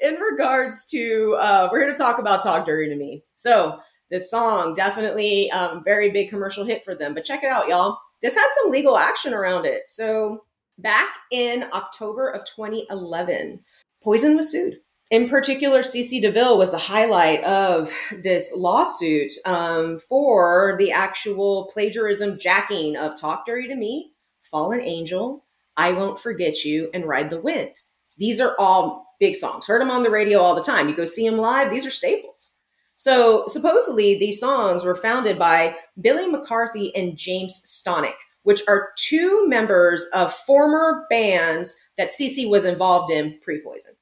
in 0.00 0.14
regards 0.14 0.86
to, 0.86 1.36
uh, 1.40 1.68
we're 1.70 1.80
here 1.80 1.90
to 1.90 1.94
talk 1.94 2.18
about 2.18 2.42
"Talk 2.42 2.66
Dirty 2.66 2.88
to 2.88 2.96
Me." 2.96 3.22
So, 3.34 3.80
this 4.10 4.30
song 4.30 4.74
definitely 4.74 5.50
um, 5.50 5.82
very 5.84 6.10
big 6.10 6.28
commercial 6.28 6.64
hit 6.64 6.84
for 6.84 6.94
them. 6.94 7.14
But 7.14 7.24
check 7.24 7.42
it 7.42 7.50
out, 7.50 7.68
y'all. 7.68 7.98
This 8.22 8.34
had 8.34 8.48
some 8.60 8.70
legal 8.70 8.96
action 8.96 9.34
around 9.34 9.66
it. 9.66 9.88
So, 9.88 10.44
back 10.78 11.08
in 11.30 11.64
October 11.72 12.28
of 12.28 12.44
2011, 12.44 13.60
Poison 14.02 14.36
was 14.36 14.50
sued 14.50 14.78
in 15.10 15.28
particular, 15.28 15.80
CC 15.80 16.20
DeVille 16.20 16.58
was 16.58 16.72
the 16.72 16.78
highlight 16.78 17.44
of 17.44 17.92
this 18.24 18.52
lawsuit 18.56 19.32
um, 19.44 20.00
for 20.00 20.74
the 20.78 20.90
actual 20.90 21.70
plagiarism 21.72 22.38
jacking 22.40 22.96
of 22.96 23.18
Talk 23.18 23.46
Dirty 23.46 23.68
to 23.68 23.76
Me, 23.76 24.12
Fallen 24.50 24.80
Angel, 24.80 25.44
I 25.76 25.92
Won't 25.92 26.18
Forget 26.18 26.64
You, 26.64 26.90
and 26.92 27.04
Ride 27.04 27.30
the 27.30 27.40
Wind. 27.40 27.82
These 28.18 28.40
are 28.40 28.56
all 28.58 29.14
big 29.20 29.36
songs. 29.36 29.66
Heard 29.66 29.80
them 29.80 29.92
on 29.92 30.02
the 30.02 30.10
radio 30.10 30.40
all 30.40 30.56
the 30.56 30.62
time. 30.62 30.88
You 30.88 30.96
go 30.96 31.04
see 31.04 31.28
them 31.28 31.38
live, 31.38 31.70
these 31.70 31.86
are 31.86 31.90
staples. 31.90 32.52
So 32.96 33.44
supposedly, 33.48 34.18
these 34.18 34.40
songs 34.40 34.84
were 34.84 34.96
founded 34.96 35.38
by 35.38 35.76
Billy 36.00 36.26
McCarthy 36.28 36.94
and 36.96 37.16
James 37.16 37.62
Stonick, 37.64 38.16
which 38.42 38.62
are 38.68 38.90
two 38.98 39.46
members 39.48 40.06
of 40.14 40.34
former 40.34 41.06
bands 41.10 41.76
that 41.98 42.10
CC 42.10 42.48
was 42.48 42.64
involved 42.64 43.10
in 43.10 43.38
pre 43.42 43.62
Poison 43.62 43.94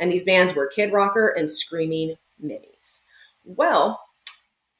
and 0.00 0.10
these 0.10 0.24
bands 0.24 0.54
were 0.54 0.66
Kid 0.66 0.92
Rocker 0.92 1.28
and 1.28 1.48
Screaming 1.48 2.16
Mimi's. 2.40 3.04
Well, 3.44 4.00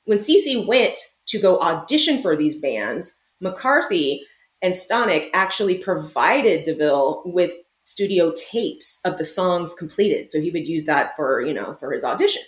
when 0.07 0.19
CC 0.19 0.67
went 0.67 0.99
to 1.26 1.38
go 1.38 1.61
audition 1.61 2.23
for 2.23 2.35
these 2.35 2.57
bands, 2.57 3.14
McCarthy 3.40 4.26
and 4.62 4.75
Stonick 4.75 5.29
actually 5.33 5.79
provided 5.79 6.64
DeVille 6.64 7.23
with 7.26 7.52
studio 7.85 8.33
tapes 8.35 9.00
of 9.05 9.19
the 9.19 9.25
songs 9.25 9.75
completed, 9.75 10.31
so 10.31 10.40
he 10.40 10.50
would 10.50 10.67
use 10.67 10.85
that 10.85 11.14
for 11.17 11.43
you 11.43 11.55
know 11.55 11.76
for 11.79 11.93
his 11.93 12.02
audition. 12.02 12.43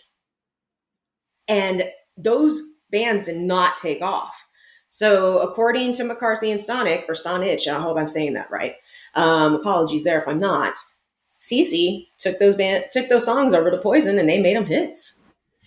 And 1.52 1.84
those 2.16 2.62
bands 2.90 3.24
did 3.24 3.36
not 3.36 3.76
take 3.76 4.00
off. 4.00 4.46
So, 4.88 5.38
according 5.40 5.92
to 5.94 6.04
McCarthy 6.04 6.50
and 6.50 6.58
Stonick, 6.60 7.04
or 7.08 7.14
Stonich, 7.14 7.66
I 7.66 7.78
hope 7.78 7.98
I'm 7.98 8.08
saying 8.08 8.34
that 8.34 8.50
right. 8.50 8.74
Um, 9.14 9.54
apologies 9.54 10.04
there 10.04 10.18
if 10.18 10.26
I'm 10.26 10.38
not. 10.38 10.78
CC 11.38 12.08
took 12.18 12.38
those 12.38 12.56
band 12.56 12.84
took 12.90 13.08
those 13.08 13.24
songs 13.24 13.52
over 13.52 13.70
to 13.70 13.78
Poison 13.78 14.18
and 14.18 14.28
they 14.28 14.38
made 14.38 14.56
them 14.56 14.64
hits. 14.64 15.18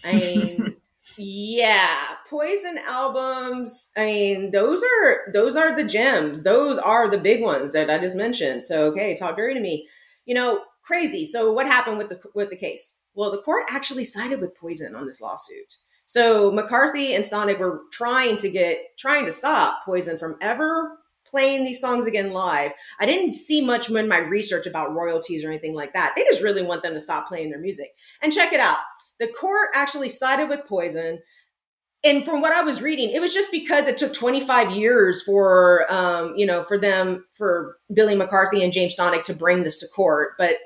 I 0.03 0.13
mean, 0.13 0.75
yeah, 1.17 1.95
Poison 2.29 2.79
albums. 2.87 3.91
I 3.95 4.05
mean, 4.05 4.51
those 4.51 4.83
are 4.83 5.31
those 5.33 5.55
are 5.55 5.75
the 5.75 5.83
gems. 5.83 6.43
Those 6.43 6.79
are 6.79 7.09
the 7.09 7.17
big 7.17 7.43
ones 7.43 7.73
that 7.73 7.91
I 7.91 7.99
just 7.99 8.15
mentioned. 8.15 8.63
So 8.63 8.85
okay, 8.85 9.13
talk 9.15 9.37
dirty 9.37 9.55
to 9.55 9.59
me. 9.59 9.87
You 10.25 10.33
know, 10.33 10.61
crazy. 10.81 11.25
So 11.27 11.51
what 11.51 11.67
happened 11.67 11.99
with 11.99 12.09
the 12.09 12.21
with 12.33 12.49
the 12.49 12.55
case? 12.55 12.99
Well, 13.15 13.31
the 13.31 13.41
court 13.41 13.65
actually 13.69 14.03
sided 14.03 14.41
with 14.41 14.55
Poison 14.55 14.95
on 14.95 15.07
this 15.07 15.21
lawsuit. 15.21 15.77
So 16.05 16.51
McCarthy 16.51 17.15
and 17.15 17.23
Stonick 17.23 17.59
were 17.59 17.81
trying 17.91 18.35
to 18.37 18.49
get 18.49 18.79
trying 18.97 19.25
to 19.25 19.31
stop 19.31 19.83
Poison 19.85 20.19
from 20.19 20.35
ever 20.41 20.99
playing 21.25 21.63
these 21.65 21.81
songs 21.81 22.05
again 22.05 22.31
live. 22.31 22.71
I 22.99 23.05
didn't 23.05 23.33
see 23.33 23.61
much 23.61 23.89
in 23.89 24.07
my 24.07 24.19
research 24.19 24.67
about 24.67 24.93
royalties 24.93 25.43
or 25.43 25.49
anything 25.49 25.73
like 25.73 25.93
that. 25.93 26.13
They 26.15 26.23
just 26.23 26.43
really 26.43 26.61
want 26.61 26.83
them 26.83 26.93
to 26.93 26.99
stop 26.99 27.27
playing 27.27 27.49
their 27.49 27.59
music. 27.59 27.89
And 28.21 28.31
check 28.31 28.53
it 28.53 28.59
out. 28.59 28.77
The 29.19 29.27
court 29.27 29.69
actually 29.73 30.09
sided 30.09 30.49
with 30.49 30.67
Poison. 30.67 31.19
And 32.03 32.23
from 32.23 32.41
what 32.41 32.53
I 32.53 32.61
was 32.61 32.83
reading, 32.83 33.09
it 33.09 33.19
was 33.19 33.33
just 33.33 33.51
because 33.51 33.87
it 33.87 33.97
took 33.97 34.13
25 34.13 34.71
years 34.71 35.23
for 35.23 35.91
um, 35.91 36.35
you 36.37 36.45
know, 36.45 36.61
for 36.61 36.77
them 36.77 37.25
for 37.33 37.77
Billy 37.91 38.13
McCarthy 38.13 38.63
and 38.63 38.71
James 38.71 38.95
Stonick 38.95 39.23
to 39.23 39.33
bring 39.33 39.63
this 39.63 39.79
to 39.79 39.87
court. 39.87 40.33
But 40.37 40.57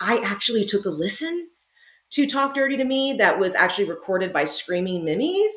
I 0.00 0.18
actually 0.18 0.64
took 0.64 0.84
a 0.84 0.90
listen 0.90 1.48
to 2.10 2.26
Talk 2.26 2.54
Dirty 2.54 2.76
to 2.76 2.84
Me 2.84 3.14
that 3.18 3.38
was 3.38 3.54
actually 3.54 3.84
recorded 3.84 4.32
by 4.32 4.44
Screaming 4.44 5.04
Mimes, 5.04 5.52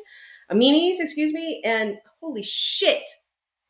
uh, 0.50 0.54
Mimes, 0.54 1.00
excuse 1.00 1.32
me, 1.32 1.60
and 1.64 1.98
holy 2.20 2.42
shit, 2.42 3.02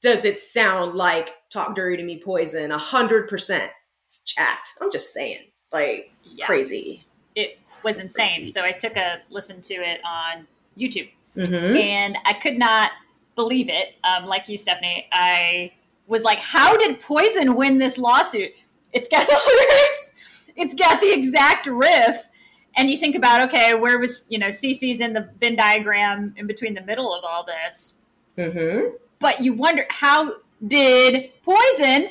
does 0.03 0.25
it 0.25 0.39
sound 0.39 0.95
like 0.95 1.35
Talk 1.53 1.75
Dirty 1.77 1.97
to 1.99 2.03
Me 2.03 2.21
Poison? 2.25 2.73
A 2.73 2.79
hundred 2.79 3.29
percent. 3.29 3.71
It's 4.07 4.19
jacked. 4.19 4.73
I'm 4.81 4.91
just 4.91 5.13
saying, 5.13 5.39
like 5.73 6.11
Yeah. 6.25 6.47
crazy. 6.47 7.07
It 7.37 7.59
was 7.85 7.99
insane. 7.99 8.51
So 8.53 8.63
I 8.63 8.73
took 8.73 8.97
a 8.97 9.21
listen 9.31 9.61
to 9.63 9.75
it 9.75 10.01
on 10.05 10.47
YouTube. 10.79 11.09
Mm-hmm. 11.35 11.77
and 11.77 12.19
I 12.27 12.35
could 12.35 12.59
not 12.59 12.91
believe 13.37 13.71
it. 13.71 13.95
Um, 14.05 14.27
like 14.27 14.51
you, 14.51 14.59
Stephanie, 14.59 15.07
I 15.15 15.73
was 16.07 16.25
like, 16.25 16.41
"How 16.41 16.77
did 16.77 17.01
Poison 17.01 17.55
win 17.55 17.79
this 17.79 17.97
lawsuit? 17.97 18.53
It's 18.93 19.09
got 19.09 19.27
the 19.27 19.33
lyrics, 19.47 20.13
it's 20.57 20.75
got 20.75 21.01
the 21.01 21.11
exact 21.11 21.67
riff." 21.67 22.29
And 22.77 22.91
you 22.91 22.97
think 22.97 23.15
about, 23.15 23.41
okay, 23.49 23.75
where 23.75 23.99
was 23.99 24.25
you 24.29 24.39
know 24.39 24.49
CC's 24.49 25.01
in 25.01 25.13
the 25.13 25.29
Venn 25.41 25.57
diagram 25.57 26.35
in 26.37 26.47
between 26.47 26.75
the 26.75 26.81
middle 26.83 27.15
of 27.15 27.25
all 27.25 27.45
this? 27.45 27.95
Mm-hmm. 28.39 28.97
But 29.19 29.41
you 29.41 29.53
wonder 29.53 29.87
how 29.91 30.37
did 30.67 31.31
Poison 31.45 32.09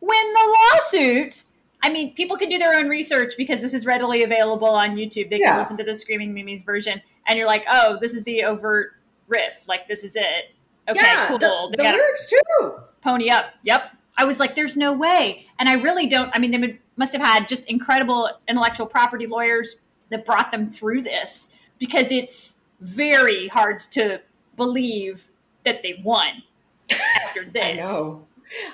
win 0.00 0.32
the 0.34 0.56
lawsuit? 0.72 1.44
I 1.82 1.90
mean, 1.90 2.14
people 2.14 2.36
can 2.38 2.48
do 2.48 2.56
their 2.58 2.78
own 2.78 2.88
research 2.88 3.34
because 3.36 3.60
this 3.60 3.74
is 3.74 3.84
readily 3.84 4.22
available 4.22 4.68
on 4.68 4.96
YouTube. 4.96 5.28
They 5.28 5.40
Yeah. 5.40 5.50
can 5.52 5.58
listen 5.60 5.76
to 5.78 5.84
the 5.84 5.94
Screaming 5.94 6.32
Mimi's 6.32 6.62
version, 6.62 7.02
and 7.26 7.36
you're 7.38 7.46
like, 7.46 7.66
oh, 7.70 7.98
this 8.00 8.14
is 8.14 8.24
the 8.24 8.44
overt 8.44 8.92
riff. 9.28 9.64
Like, 9.68 9.86
this 9.88 10.02
is 10.04 10.16
it. 10.16 10.54
Okay, 10.88 11.00
yeah, 11.02 11.28
cool. 11.28 11.38
the, 11.38 11.74
the 11.76 11.82
lyrics 11.82 12.30
too. 12.30 12.74
pony 13.02 13.30
up. 13.30 13.46
Yep. 13.64 13.90
I 14.16 14.24
was 14.24 14.38
like, 14.38 14.54
there's 14.54 14.76
no 14.76 14.92
way. 14.92 15.46
And 15.58 15.68
I 15.68 15.74
really 15.74 16.06
don't. 16.06 16.30
I 16.34 16.38
mean, 16.38 16.50
they 16.52 16.78
must 16.96 17.12
have 17.12 17.22
had 17.22 17.48
just 17.48 17.66
incredible 17.66 18.30
intellectual 18.48 18.86
property 18.86 19.26
lawyers 19.26 19.76
that 20.10 20.24
brought 20.24 20.50
them 20.50 20.70
through 20.70 21.02
this 21.02 21.50
because 21.78 22.10
it's 22.10 22.56
very 22.80 23.48
hard 23.48 23.80
to 23.80 24.20
believe 24.56 25.28
that 25.64 25.82
they 25.82 26.00
won 26.04 26.42
after 26.90 27.44
this. 27.52 27.64
I 27.64 27.72
know. 27.72 28.26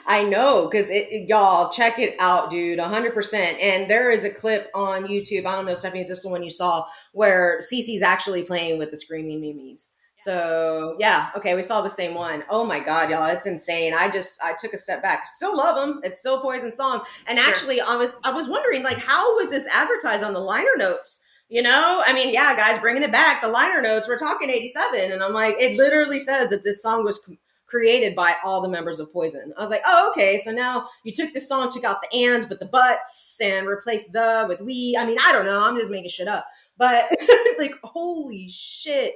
I 0.07 0.25
know 0.25 0.69
because 0.69 0.91
y'all 0.91 1.71
check 1.71 1.99
it 1.99 2.17
out, 2.19 2.51
dude. 2.51 2.79
100%. 2.79 3.35
And 3.35 3.91
there 3.91 4.11
is 4.11 4.25
a 4.25 4.31
clip 4.31 4.71
on 4.75 5.07
YouTube. 5.07 5.47
I 5.47 5.55
don't 5.55 5.65
know, 5.65 5.75
Stephanie, 5.75 6.05
just 6.05 6.23
the 6.23 6.29
one 6.29 6.43
you 6.43 6.51
saw 6.51 6.87
where 7.13 7.61
CC's 7.61 8.03
actually 8.03 8.43
playing 8.43 8.79
with 8.79 8.91
the 8.91 8.97
screaming 8.97 9.41
mimes. 9.41 9.93
So 10.21 10.97
yeah, 10.99 11.31
okay, 11.35 11.55
we 11.55 11.63
saw 11.63 11.81
the 11.81 11.89
same 11.91 12.15
one. 12.15 12.45
Oh 12.51 12.65
my 12.65 12.79
god, 12.79 13.09
y'all, 13.11 13.25
it's 13.25 13.47
insane. 13.47 13.95
I 13.95 14.11
just 14.11 14.39
I 14.43 14.53
took 14.53 14.75
a 14.75 14.79
step 14.79 15.03
back. 15.03 15.27
Still 15.35 15.57
love 15.57 15.77
them. 15.77 16.01
It's 16.05 16.19
still 16.19 16.41
Poison 16.43 16.71
song. 16.71 17.03
And 17.27 17.39
Sure. 17.39 17.49
actually, 17.49 17.81
I 17.81 17.97
was 17.97 18.17
I 18.23 18.33
was 18.33 18.49
wondering 18.49 18.83
like 18.83 18.99
how 18.99 19.35
was 19.37 19.51
this 19.51 19.67
advertised 19.67 20.23
on 20.23 20.35
the 20.35 20.41
liner 20.41 20.77
notes? 20.77 21.23
You 21.49 21.63
know, 21.63 22.03
I 22.07 22.13
mean, 22.13 22.33
yeah, 22.33 22.55
guys, 22.55 22.79
bringing 22.79 23.03
it 23.03 23.11
back. 23.11 23.43
The 23.43 23.49
liner 23.49 23.83
notes, 23.83 24.07
we're 24.07 24.19
talking 24.19 24.51
87. 24.51 25.11
And 25.11 25.21
I'm 25.21 25.33
like, 25.33 25.57
it 25.59 25.77
literally 25.77 26.21
says 26.21 26.51
that 26.51 26.63
this 26.63 26.81
song 26.81 27.03
was 27.03 27.29
created 27.67 28.15
by 28.15 28.37
all 28.45 28.61
the 28.61 28.69
members 28.69 29.01
of 29.01 29.13
Poison. 29.13 29.53
I 29.57 29.61
was 29.61 29.71
like, 29.71 29.83
oh, 29.85 30.11
okay. 30.11 30.41
So 30.45 30.53
now 30.53 30.89
you 31.03 31.13
took 31.13 31.33
this 31.33 31.49
song, 31.49 31.71
took 31.73 31.83
out 31.85 32.03
the 32.03 32.19
ands, 32.19 32.47
but 32.47 32.61
the 32.61 32.67
buts, 32.67 33.37
and 33.41 33.67
replaced 33.67 34.13
the 34.13 34.45
with 34.49 34.61
we. 34.61 34.97
I 34.99 35.05
mean, 35.05 35.19
I 35.25 35.33
don't 35.33 35.45
know. 35.45 35.63
I'm 35.63 35.77
just 35.77 35.91
making 35.91 36.11
shit 36.11 36.29
up. 36.29 36.47
But 36.79 37.11
like, 37.59 37.75
holy 37.83 38.49
shit. 38.49 39.15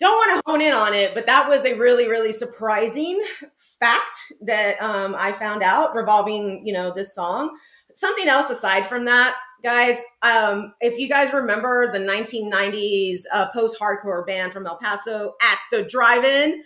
Don't 0.00 0.16
want 0.16 0.44
to 0.44 0.50
hone 0.50 0.60
in 0.60 0.74
on 0.74 0.92
it, 0.92 1.14
but 1.14 1.26
that 1.26 1.48
was 1.48 1.64
a 1.64 1.74
really, 1.74 2.08
really 2.08 2.32
surprising 2.32 3.24
fact 3.78 4.16
that 4.42 4.80
um, 4.82 5.14
I 5.18 5.32
found 5.32 5.62
out 5.62 5.94
revolving, 5.94 6.66
you 6.66 6.72
know, 6.72 6.92
this 6.92 7.14
song. 7.14 7.56
Something 7.94 8.26
else 8.26 8.50
aside 8.50 8.86
from 8.86 9.04
that, 9.04 9.36
guys, 9.62 9.96
um, 10.22 10.74
if 10.80 10.98
you 10.98 11.08
guys 11.08 11.32
remember 11.32 11.92
the 11.92 12.00
1990s 12.00 13.18
uh, 13.32 13.46
post-hardcore 13.52 14.26
band 14.26 14.52
from 14.52 14.66
El 14.66 14.78
Paso 14.78 15.34
at 15.40 15.58
the 15.70 15.84
drive-in, 15.84 16.64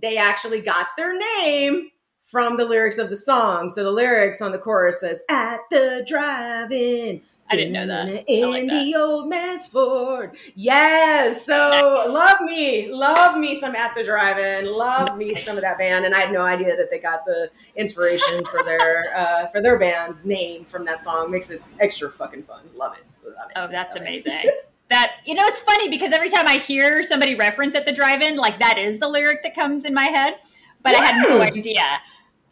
they 0.00 0.16
actually 0.16 0.60
got 0.60 0.88
their 0.96 1.16
name 1.16 1.90
from 2.24 2.56
the 2.56 2.64
lyrics 2.64 2.98
of 2.98 3.10
the 3.10 3.16
song. 3.16 3.68
So 3.68 3.82
the 3.84 3.90
lyrics 3.90 4.40
on 4.40 4.52
the 4.52 4.58
chorus 4.58 5.00
says 5.00 5.22
"At 5.28 5.60
the 5.70 6.04
drive-in." 6.06 7.22
I 7.50 7.56
didn't 7.56 7.72
know 7.72 7.86
that. 7.86 8.24
In 8.28 8.50
like 8.50 8.66
that. 8.68 8.84
the 8.84 8.94
old 8.96 9.28
man's 9.28 9.66
Ford. 9.66 10.36
Yes. 10.54 11.44
So 11.44 11.54
Nice. 11.70 12.08
love 12.08 12.40
me, 12.42 12.92
love 12.92 13.36
me 13.38 13.58
some 13.58 13.74
at 13.74 13.94
the 13.94 14.04
drive-in. 14.04 14.72
Love 14.72 15.16
me 15.16 15.34
some 15.34 15.56
of 15.56 15.62
that 15.62 15.78
band. 15.78 16.04
And 16.04 16.14
I 16.14 16.20
had 16.20 16.32
no 16.32 16.42
idea 16.42 16.76
that 16.76 16.90
they 16.90 16.98
got 16.98 17.24
the 17.24 17.50
inspiration 17.76 18.44
for 18.44 18.62
their 18.62 19.12
uh, 19.16 19.46
for 19.48 19.60
their 19.60 19.78
band's 19.78 20.24
name 20.24 20.64
from 20.64 20.84
that 20.84 21.00
song. 21.00 21.30
Makes 21.30 21.50
it 21.50 21.62
extra 21.80 22.10
fucking 22.10 22.44
fun. 22.44 22.62
Love 22.76 22.96
it. 22.96 23.04
Love 23.26 23.50
it. 23.50 23.56
Oh, 23.56 23.66
that's 23.68 23.94
Love 23.96 24.02
amazing. 24.02 24.42
that 24.90 25.14
you 25.24 25.34
know, 25.34 25.44
it's 25.46 25.60
funny 25.60 25.88
because 25.88 26.12
every 26.12 26.30
time 26.30 26.46
I 26.46 26.58
hear 26.58 27.02
somebody 27.02 27.34
reference 27.34 27.74
at 27.74 27.86
the 27.86 27.92
drive-in, 27.92 28.36
like 28.36 28.58
that 28.60 28.78
is 28.78 28.98
the 28.98 29.08
lyric 29.08 29.42
that 29.42 29.54
comes 29.54 29.84
in 29.84 29.94
my 29.94 30.04
head, 30.06 30.34
but 30.82 30.94
I 30.94 31.04
had 31.04 31.28
no 31.28 31.40
idea. 31.42 32.00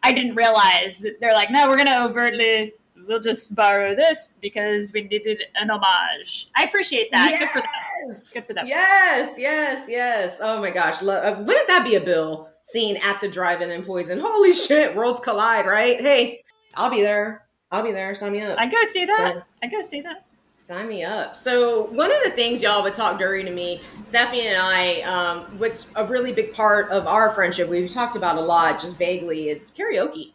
I 0.03 0.13
didn't 0.13 0.35
realize 0.35 0.99
that 0.99 1.19
they're 1.19 1.33
like, 1.33 1.51
no, 1.51 1.67
we're 1.67 1.77
gonna 1.77 2.05
overtly, 2.05 2.73
we'll 3.09 3.19
just 3.19 3.53
borrow 3.55 3.95
this 3.95 4.29
because 4.39 4.93
we 4.93 5.01
needed 5.01 5.41
an 5.55 5.69
homage. 5.69 6.49
I 6.55 6.63
appreciate 6.63 7.11
that. 7.11 7.37
Good 7.39 7.49
for 7.49 7.59
them. 7.59 7.69
Yes. 8.07 8.29
Good 8.31 8.45
for 8.45 8.53
them. 8.53 8.67
Yes, 8.67 9.37
yes, 9.37 9.89
yes. 9.89 10.37
Oh 10.39 10.61
my 10.61 10.69
gosh. 10.69 11.01
Uh, 11.03 11.35
wouldn't 11.39 11.67
that 11.67 11.83
be 11.83 11.95
a 11.95 11.99
bill? 12.01 12.47
Seeing 12.63 12.97
at 12.97 13.19
the 13.19 13.27
drive-in 13.27 13.71
and 13.71 13.85
poison. 13.85 14.19
Holy 14.21 14.53
shit, 14.53 14.95
worlds 14.95 15.19
collide, 15.19 15.65
right? 15.65 15.99
Hey, 15.99 16.43
I'll 16.75 16.91
be 16.91 17.01
there. 17.01 17.47
I'll 17.71 17.83
be 17.83 17.91
there. 17.91 18.13
Sign 18.13 18.31
me 18.31 18.41
up. 18.41 18.57
I 18.59 18.67
go 18.67 18.77
see 18.91 19.05
that. 19.05 19.33
So- 19.35 19.41
I 19.63 19.67
go 19.67 19.81
see 19.81 20.01
that. 20.01 20.25
Sign 20.55 20.87
me 20.87 21.03
up. 21.03 21.35
So 21.35 21.83
one 21.85 22.11
of 22.11 22.21
the 22.23 22.29
things 22.29 22.61
y'all 22.61 22.83
would 22.83 22.93
talk 22.93 23.17
dirty 23.17 23.43
to 23.43 23.49
me, 23.49 23.81
Stephanie 24.03 24.47
and 24.49 24.57
I, 24.61 25.01
um, 25.01 25.57
what's 25.57 25.89
a 25.95 26.05
really 26.05 26.31
big 26.31 26.53
part 26.53 26.91
of 26.91 27.07
our 27.07 27.31
friendship, 27.31 27.67
we've 27.69 27.89
talked 27.89 28.15
about 28.15 28.37
a 28.37 28.41
lot, 28.41 28.79
just 28.79 28.95
vaguely, 28.97 29.49
is 29.49 29.71
karaoke. 29.75 30.33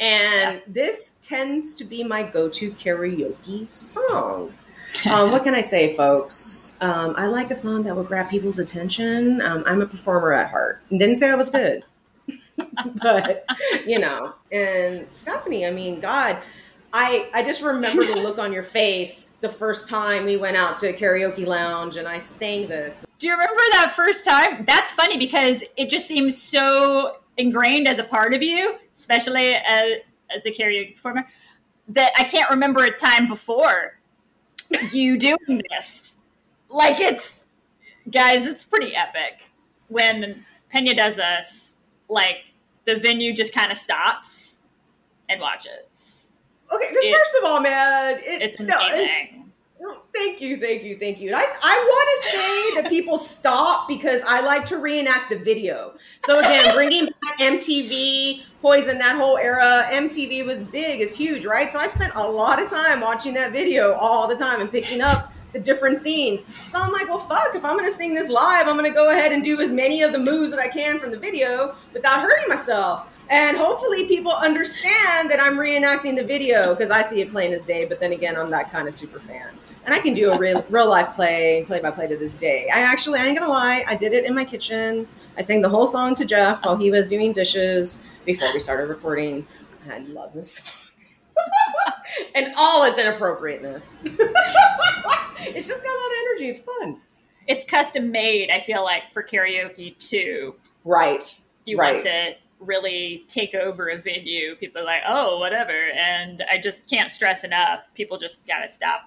And 0.00 0.62
this 0.66 1.16
tends 1.20 1.74
to 1.74 1.84
be 1.84 2.04
my 2.04 2.22
go-to 2.22 2.70
karaoke 2.72 3.70
song. 3.70 4.52
um, 5.10 5.30
what 5.30 5.44
can 5.44 5.54
I 5.54 5.60
say, 5.60 5.96
folks? 5.96 6.78
Um, 6.80 7.14
I 7.16 7.26
like 7.26 7.50
a 7.50 7.54
song 7.54 7.82
that 7.82 7.94
will 7.94 8.04
grab 8.04 8.30
people's 8.30 8.58
attention. 8.58 9.42
Um, 9.42 9.62
I'm 9.66 9.82
a 9.82 9.86
performer 9.86 10.32
at 10.32 10.50
heart. 10.50 10.80
Didn't 10.90 11.16
say 11.16 11.30
I 11.30 11.34
was 11.34 11.50
good, 11.50 11.84
but 13.02 13.44
you 13.86 13.98
know. 13.98 14.34
And 14.50 15.06
Stephanie, 15.12 15.66
I 15.66 15.70
mean, 15.70 16.00
God, 16.00 16.38
I 16.92 17.28
I 17.34 17.42
just 17.42 17.62
remember 17.62 18.04
the 18.04 18.16
look 18.16 18.38
on 18.38 18.52
your 18.52 18.62
face 18.62 19.28
the 19.40 19.48
first 19.48 19.88
time 19.88 20.24
we 20.24 20.36
went 20.36 20.56
out 20.56 20.76
to 20.78 20.88
a 20.88 20.92
karaoke 20.92 21.46
lounge 21.46 21.96
and 21.96 22.08
I 22.08 22.18
sang 22.18 22.66
this. 22.66 23.04
Do 23.18 23.26
you 23.26 23.32
remember 23.34 23.60
that 23.72 23.92
first 23.94 24.24
time? 24.24 24.64
That's 24.66 24.90
funny 24.90 25.16
because 25.16 25.62
it 25.76 25.90
just 25.90 26.08
seems 26.08 26.40
so 26.40 27.16
ingrained 27.38 27.88
as 27.88 27.98
a 27.98 28.04
part 28.04 28.34
of 28.34 28.42
you, 28.42 28.74
especially 28.94 29.54
as, 29.54 29.92
as 30.34 30.44
a 30.44 30.50
karaoke 30.50 30.94
performer, 30.94 31.26
that 31.88 32.12
I 32.18 32.24
can't 32.24 32.50
remember 32.50 32.84
a 32.84 32.90
time 32.90 33.28
before 33.28 33.98
you 34.92 35.18
doing 35.18 35.62
this. 35.70 36.18
Like 36.68 37.00
it's, 37.00 37.46
guys, 38.10 38.44
it's 38.44 38.64
pretty 38.64 38.94
epic 38.94 39.50
when 39.88 40.44
Pena 40.68 40.94
does 40.94 41.16
this. 41.16 41.76
Like 42.10 42.38
the 42.84 42.96
venue 42.96 43.34
just 43.34 43.54
kind 43.54 43.72
of 43.72 43.78
stops 43.78 44.58
and 45.28 45.40
watches. 45.40 46.32
Okay, 46.72 46.86
because 46.90 47.04
It's- 47.04 47.18
first 47.18 47.32
of 47.40 47.44
all, 47.48 47.60
man, 47.60 48.18
it, 48.22 48.42
It's 48.42 48.58
no, 48.60 48.66
it- 48.66 48.92
amazing. 48.92 49.47
Thank 50.18 50.40
you, 50.40 50.56
thank 50.56 50.82
you, 50.82 50.96
thank 50.98 51.20
you. 51.20 51.28
And 51.28 51.36
I, 51.36 51.44
I 51.62 51.76
want 51.76 52.08
to 52.10 52.30
say 52.30 52.82
that 52.82 52.90
people 52.90 53.18
stop 53.18 53.86
because 53.86 54.20
I 54.26 54.40
like 54.40 54.64
to 54.66 54.78
reenact 54.78 55.30
the 55.30 55.38
video. 55.38 55.94
So 56.24 56.40
again, 56.40 56.74
bringing 56.74 57.06
back 57.06 57.38
MTV, 57.38 58.42
Poison, 58.60 58.98
that 58.98 59.16
whole 59.16 59.38
era, 59.38 59.88
MTV 59.90 60.44
was 60.44 60.62
big, 60.62 61.00
it's 61.00 61.16
huge, 61.16 61.44
right? 61.46 61.70
So 61.70 61.78
I 61.78 61.86
spent 61.86 62.14
a 62.16 62.22
lot 62.22 62.60
of 62.60 62.68
time 62.68 63.00
watching 63.00 63.32
that 63.34 63.52
video 63.52 63.94
all 63.94 64.26
the 64.26 64.34
time 64.34 64.60
and 64.60 64.70
picking 64.70 65.00
up 65.00 65.32
the 65.52 65.60
different 65.60 65.96
scenes. 65.96 66.44
So 66.70 66.80
I'm 66.80 66.92
like, 66.92 67.08
well, 67.08 67.20
fuck, 67.20 67.54
if 67.54 67.64
I'm 67.64 67.76
gonna 67.76 67.92
sing 67.92 68.14
this 68.14 68.28
live, 68.28 68.66
I'm 68.66 68.76
gonna 68.76 68.90
go 68.90 69.10
ahead 69.10 69.32
and 69.32 69.44
do 69.44 69.60
as 69.60 69.70
many 69.70 70.02
of 70.02 70.12
the 70.12 70.18
moves 70.18 70.50
that 70.50 70.60
I 70.60 70.68
can 70.68 70.98
from 70.98 71.10
the 71.10 71.18
video 71.18 71.76
without 71.92 72.20
hurting 72.20 72.48
myself. 72.48 73.06
And 73.30 73.56
hopefully 73.56 74.06
people 74.06 74.32
understand 74.32 75.30
that 75.30 75.40
I'm 75.40 75.56
reenacting 75.56 76.16
the 76.16 76.24
video 76.24 76.74
because 76.74 76.90
I 76.90 77.02
see 77.02 77.20
it 77.20 77.30
plain 77.30 77.52
as 77.52 77.62
day, 77.62 77.84
but 77.84 78.00
then 78.00 78.12
again, 78.12 78.36
I'm 78.36 78.50
that 78.50 78.72
kind 78.72 78.88
of 78.88 78.94
super 78.94 79.20
fan. 79.20 79.48
And 79.84 79.94
I 79.94 80.00
can 80.00 80.14
do 80.14 80.32
a 80.32 80.38
real, 80.38 80.64
real 80.70 80.88
life 80.88 81.14
play, 81.14 81.64
play 81.66 81.80
by 81.80 81.90
play 81.90 82.06
to 82.06 82.16
this 82.16 82.34
day. 82.34 82.68
I 82.72 82.80
actually, 82.80 83.20
I 83.20 83.26
ain't 83.26 83.38
gonna 83.38 83.50
lie, 83.50 83.84
I 83.86 83.94
did 83.94 84.12
it 84.12 84.24
in 84.24 84.34
my 84.34 84.44
kitchen. 84.44 85.06
I 85.36 85.40
sang 85.40 85.62
the 85.62 85.68
whole 85.68 85.86
song 85.86 86.14
to 86.16 86.24
Jeff 86.24 86.64
while 86.64 86.76
he 86.76 86.90
was 86.90 87.06
doing 87.06 87.32
dishes 87.32 88.02
before 88.24 88.52
we 88.52 88.60
started 88.60 88.88
recording. 88.88 89.46
I 89.90 89.98
love 90.00 90.32
this 90.34 90.56
song. 90.56 90.72
and 92.34 92.52
all 92.56 92.84
its 92.84 92.98
inappropriateness. 92.98 93.94
it's 94.04 95.68
just 95.68 95.84
got 95.84 95.90
a 95.90 95.98
lot 95.98 96.10
of 96.10 96.16
energy. 96.20 96.48
It's 96.48 96.60
fun. 96.60 97.00
It's 97.46 97.64
custom 97.64 98.10
made, 98.10 98.50
I 98.50 98.60
feel 98.60 98.84
like, 98.84 99.04
for 99.12 99.22
karaoke 99.22 99.98
too. 99.98 100.56
Right. 100.84 101.22
If 101.22 101.42
you 101.64 101.78
right. 101.78 101.94
want 101.94 102.06
to 102.06 102.34
really 102.60 103.24
take 103.28 103.54
over 103.54 103.88
a 103.88 103.98
venue, 103.98 104.56
people 104.56 104.82
are 104.82 104.84
like, 104.84 105.02
oh, 105.06 105.38
whatever. 105.38 105.90
And 105.96 106.44
I 106.50 106.58
just 106.58 106.88
can't 106.90 107.10
stress 107.10 107.44
enough. 107.44 107.88
People 107.94 108.18
just 108.18 108.46
gotta 108.46 108.70
stop 108.70 109.02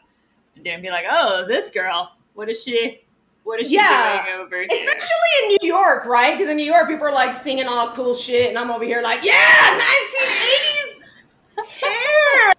and 0.66 0.82
be 0.82 0.90
like, 0.90 1.06
oh, 1.10 1.46
this 1.48 1.72
girl, 1.72 2.12
what 2.34 2.50
is 2.50 2.62
she? 2.64 3.02
What 3.44 3.60
is 3.60 3.68
she 3.68 3.76
Yeah. 3.76 4.24
doing 4.24 4.40
over 4.46 4.56
here? 4.58 4.68
Especially 4.72 5.32
in 5.44 5.58
New 5.62 5.68
York, 5.68 6.06
right? 6.06 6.38
Because 6.38 6.50
in 6.50 6.58
New 6.58 6.66
York, 6.66 6.88
people 6.88 7.06
are 7.08 7.14
like 7.14 7.34
singing 7.34 7.68
all 7.68 7.90
cool 7.90 8.14
shit, 8.14 8.50
and 8.50 8.58
I'm 8.58 8.70
over 8.70 8.84
here 8.84 9.02
like, 9.02 9.24
yeah, 9.24 9.80
1980s 9.80 11.02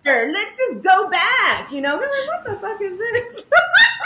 hair. 0.05 0.29
Let's 0.33 0.59
just 0.59 0.83
go 0.83 1.09
back. 1.11 1.71
You 1.71 1.81
know, 1.81 1.97
we're 1.97 2.03
like, 2.03 2.29
what 2.29 2.45
the 2.45 2.57
fuck 2.57 2.81
is 2.83 2.99
this? 2.99 3.45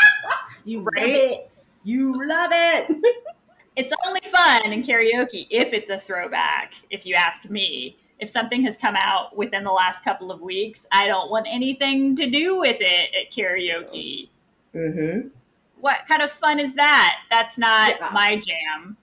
you 0.65 0.79
love 0.79 0.87
Right? 0.97 1.11
it. 1.11 1.69
You 1.85 2.27
love 2.27 2.51
it. 2.53 2.97
it's 3.77 3.93
only 4.07 4.21
fun 4.31 4.73
in 4.73 4.83
karaoke 4.83 5.47
if 5.51 5.73
it's 5.73 5.91
a 5.91 5.99
throwback, 5.99 6.75
if 6.91 7.07
you 7.07 7.15
ask 7.15 7.49
me. 7.49 7.99
If 8.19 8.31
something 8.31 8.63
has 8.65 8.77
come 8.77 8.97
out 8.97 9.37
within 9.37 9.63
the 9.65 9.73
last 9.73 10.03
couple 10.03 10.31
of 10.31 10.41
weeks, 10.41 10.87
I 10.91 11.07
don't 11.07 11.31
want 11.31 11.47
anything 11.49 12.17
to 12.17 12.31
do 12.31 12.59
with 12.59 12.79
it 12.81 13.11
at 13.15 13.33
karaoke. 13.33 14.31
Mm-hmm. 14.75 15.29
What 15.81 15.99
kind 16.09 16.23
of 16.23 16.31
fun 16.31 16.59
is 16.59 16.75
that? 16.77 17.19
That's 17.31 17.59
not 17.59 17.97
Yeah. 18.01 18.11
my 18.13 18.37
jam. 18.37 18.97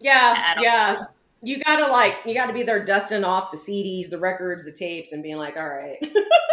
Yeah, 0.00 0.56
yeah. 0.60 0.92
know. 0.92 1.06
You 1.44 1.58
gotta 1.64 1.90
like, 1.90 2.18
you 2.24 2.34
gotta 2.34 2.52
be 2.52 2.62
there 2.62 2.84
dusting 2.84 3.24
off 3.24 3.50
the 3.50 3.56
CDs, 3.56 4.08
the 4.10 4.18
records, 4.18 4.64
the 4.64 4.72
tapes, 4.72 5.12
and 5.12 5.22
being 5.24 5.38
like, 5.38 5.56
all 5.56 5.68
right, 5.68 5.98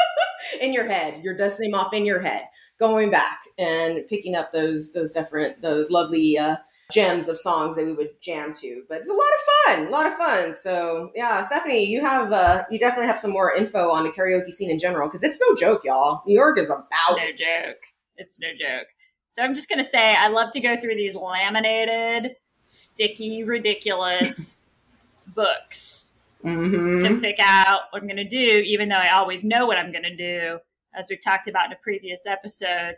in 0.62 0.74
your 0.74 0.88
head, 0.88 1.22
you're 1.24 1.38
dusting 1.38 1.70
them 1.70 1.80
off 1.80 1.94
in 1.94 2.06
your 2.06 2.20
head, 2.20 2.46
going 2.80 3.12
back 3.12 3.40
and 3.60 4.08
picking 4.08 4.36
up 4.36 4.52
those 4.52 4.92
those 4.94 5.12
different 5.12 5.62
those 5.62 5.92
lovely 5.92 6.40
uh, 6.40 6.56
gems 6.92 7.28
of 7.28 7.38
songs 7.38 7.76
that 7.76 7.86
we 7.86 7.94
would 7.94 8.20
jam 8.22 8.52
to. 8.54 8.84
But 8.90 9.00
it's 9.00 9.10
a 9.10 9.14
lot 9.14 9.22
of 9.22 9.76
fun, 9.76 9.88
a 9.88 9.90
lot 9.90 10.08
of 10.08 10.16
fun. 10.16 10.56
So 10.56 11.12
yeah, 11.16 11.42
Stephanie, 11.42 11.86
you 11.86 12.02
have 12.02 12.32
uh, 12.34 12.64
you 12.72 12.80
definitely 12.80 13.08
have 13.08 13.20
some 13.20 13.32
more 13.32 13.54
info 13.56 13.92
on 13.92 14.04
the 14.04 14.10
karaoke 14.10 14.52
scene 14.52 14.70
in 14.72 14.80
general 14.80 15.08
because 15.08 15.24
it's 15.24 15.40
no 15.40 15.56
joke, 15.56 15.84
y'all. 15.84 16.22
New 16.26 16.34
York 16.36 16.58
is 16.58 16.70
about 16.70 16.88
It's 17.12 17.18
no 17.18 17.24
it. 17.24 17.38
joke. 17.38 17.82
It's 18.18 18.40
no 18.40 18.48
joke. 18.58 18.88
So 19.28 19.44
I'm 19.44 19.54
just 19.54 19.70
gonna 19.70 19.84
say 19.84 20.16
I 20.18 20.28
love 20.30 20.52
to 20.54 20.60
go 20.60 20.76
through 20.80 20.96
these 20.96 21.16
laminated, 21.16 22.36
sticky, 22.60 23.44
ridiculous 23.44 24.64
books 25.28 26.12
Mhm. 26.44 27.02
to 27.04 27.20
pick 27.22 27.36
out 27.40 27.82
what 27.92 28.02
I'm 28.02 28.08
gonna 28.08 28.24
do, 28.28 28.38
even 28.66 28.90
though 28.90 28.96
I 28.96 29.10
always 29.10 29.44
know 29.44 29.66
what 29.66 29.78
I'm 29.78 29.92
gonna 29.92 30.16
do. 30.16 30.60
As 30.96 31.08
we've 31.10 31.22
talked 31.22 31.48
about 31.48 31.66
in 31.68 31.74
a 31.74 31.76
previous 31.76 32.26
episode, 32.26 32.96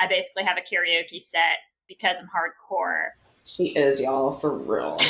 I 0.00 0.06
basically 0.06 0.44
have 0.44 0.56
a 0.56 0.60
karaoke 0.60 1.20
set 1.20 1.58
because 1.86 2.16
I'm 2.18 2.26
hardcore. 2.28 3.10
She 3.52 3.68
is, 3.68 4.00
y'all, 4.00 4.32
for 4.32 4.52
real. 4.52 4.98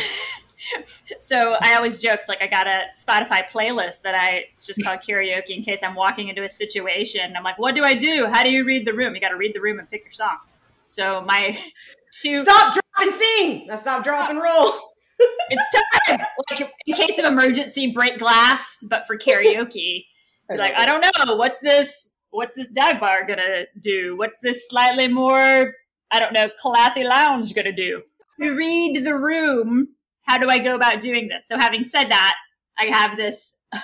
So 1.21 1.57
I 1.61 1.77
always 1.77 1.99
joked 1.99 2.29
like 2.29 2.43
I 2.43 2.47
got 2.47 2.67
a 2.67 2.87
Spotify 2.97 3.49
playlist 3.49 4.03
that 4.03 4.15
I 4.15 4.47
it's 4.51 4.65
just 4.65 4.83
called 4.83 5.01
karaoke 5.01 5.51
in 5.51 5.63
case 5.63 5.81
I'm 5.83 5.95
walking 5.95 6.29
into 6.29 6.45
a 6.45 6.49
situation. 6.49 7.35
I'm 7.37 7.45
like, 7.45 7.59
what 7.59 7.75
do 7.75 7.85
I 7.85 7.95
do? 7.95 8.27
How 8.27 8.43
do 8.43 8.53
you 8.53 8.65
read 8.65 8.87
the 8.87 8.93
room? 8.93 9.15
You 9.15 9.21
got 9.21 9.29
to 9.29 9.37
read 9.37 9.55
the 9.55 9.61
room 9.61 9.79
and 9.79 9.91
pick 9.91 10.05
your 10.05 10.13
song. 10.13 10.37
So 10.85 11.23
my 11.27 11.59
two 12.21 12.43
Stop, 12.43 12.75
drop, 12.75 12.85
and 12.99 13.13
sing. 13.13 13.67
Now 13.67 13.77
stop, 13.77 14.05
drop, 14.05 14.31
and 14.31 14.41
roll. 14.41 14.73
it's 15.51 15.63
time 16.07 16.21
like 16.51 16.73
in 16.87 16.95
case 16.95 17.19
of 17.19 17.25
emergency 17.25 17.91
break 17.93 18.19
glass, 18.19 18.79
but 18.83 19.07
for 19.07 19.17
karaoke. 19.17 20.05
You're 20.49 20.59
like 20.59 20.79
I 20.79 20.87
don't 20.87 21.03
know 21.03 21.35
what's 21.37 21.59
this 21.61 22.11
what's 22.31 22.55
this 22.55 22.69
dive 22.69 23.01
bar 23.01 23.27
gonna 23.27 23.65
do? 23.79 24.17
What's 24.17 24.39
this 24.39 24.69
slightly 24.69 25.09
more 25.09 25.75
I 26.11 26.19
don't 26.19 26.33
know 26.33 26.49
classy 26.59 27.05
lounge 27.05 27.55
gonna 27.55 27.73
do? 27.73 28.03
Read 28.39 29.05
the 29.05 29.15
room. 29.15 29.89
How 30.23 30.39
do 30.39 30.49
I 30.49 30.59
go 30.59 30.75
about 30.75 31.01
doing 31.01 31.29
this? 31.29 31.49
So 31.49 31.59
having 31.59 31.85
said 31.85 32.11
that, 32.11 32.35
I 32.79 32.87
have 32.87 33.17
this 33.17 33.55
I 33.73 33.79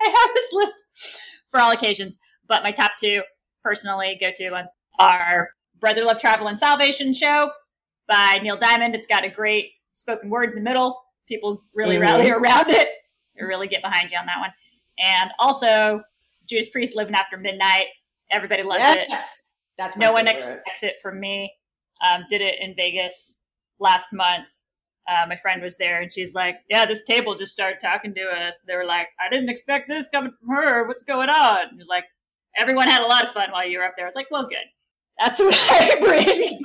have 0.00 0.30
this 0.34 0.52
list 0.52 0.76
for 1.50 1.60
all 1.60 1.70
occasions, 1.72 2.18
but 2.48 2.62
my 2.62 2.70
top 2.70 2.92
two 2.98 3.22
personally 3.62 4.16
go 4.20 4.30
to 4.34 4.50
ones 4.50 4.70
are 4.98 5.50
Brother 5.78 6.04
Love's 6.04 6.20
Traveling 6.20 6.56
Salvation 6.56 7.12
Show 7.12 7.50
by 8.08 8.38
Neil 8.42 8.56
Diamond. 8.56 8.94
It's 8.94 9.06
got 9.06 9.24
a 9.24 9.28
great 9.28 9.72
spoken 9.94 10.30
word 10.30 10.50
in 10.50 10.54
the 10.54 10.60
middle. 10.60 11.00
People 11.26 11.62
really 11.74 11.96
Mhm. 11.96 12.00
rally 12.02 12.30
around 12.30 12.70
it. 12.70 12.88
They 13.36 13.44
really 13.44 13.68
get 13.68 13.82
behind 13.82 14.10
you 14.10 14.18
on 14.18 14.26
that 14.26 14.38
one. 14.40 14.52
And 14.98 15.30
also 15.38 16.02
Judas 16.46 16.68
Priest 16.68 16.96
Living 16.96 17.14
After 17.14 17.36
Midnight. 17.36 17.86
Everybody 18.30 18.62
loves 18.62 18.82
it. 19.02 19.08
That's 19.76 19.96
No 19.96 20.12
one 20.12 20.26
expects 20.28 20.82
it 20.82 20.96
from 21.02 21.20
me. 21.20 21.54
Um, 22.00 22.24
did 22.28 22.40
it 22.40 22.56
in 22.60 22.74
Vegas 22.74 23.37
last 23.80 24.12
month. 24.12 24.48
Uh, 25.08 25.24
my 25.26 25.36
friend 25.36 25.62
was 25.62 25.78
there 25.78 26.02
and 26.02 26.12
she's 26.12 26.34
like, 26.34 26.56
Yeah, 26.68 26.84
this 26.84 27.02
table 27.04 27.34
just 27.34 27.52
started 27.52 27.78
talking 27.80 28.14
to 28.14 28.20
us. 28.22 28.58
They 28.66 28.76
were 28.76 28.84
like, 28.84 29.08
I 29.18 29.30
didn't 29.30 29.48
expect 29.48 29.88
this 29.88 30.06
coming 30.12 30.32
from 30.38 30.54
her. 30.54 30.86
What's 30.86 31.02
going 31.02 31.30
on? 31.30 31.58
And 31.78 31.82
like, 31.88 32.04
everyone 32.58 32.88
had 32.88 33.00
a 33.02 33.06
lot 33.06 33.24
of 33.24 33.30
fun 33.30 33.50
while 33.50 33.66
you 33.66 33.78
were 33.78 33.84
up 33.84 33.94
there. 33.96 34.04
I 34.04 34.08
was 34.08 34.14
like, 34.14 34.30
Well, 34.30 34.46
good. 34.46 34.58
That's 35.18 35.40
what 35.40 35.56
I 35.70 35.96
bring. 36.00 36.60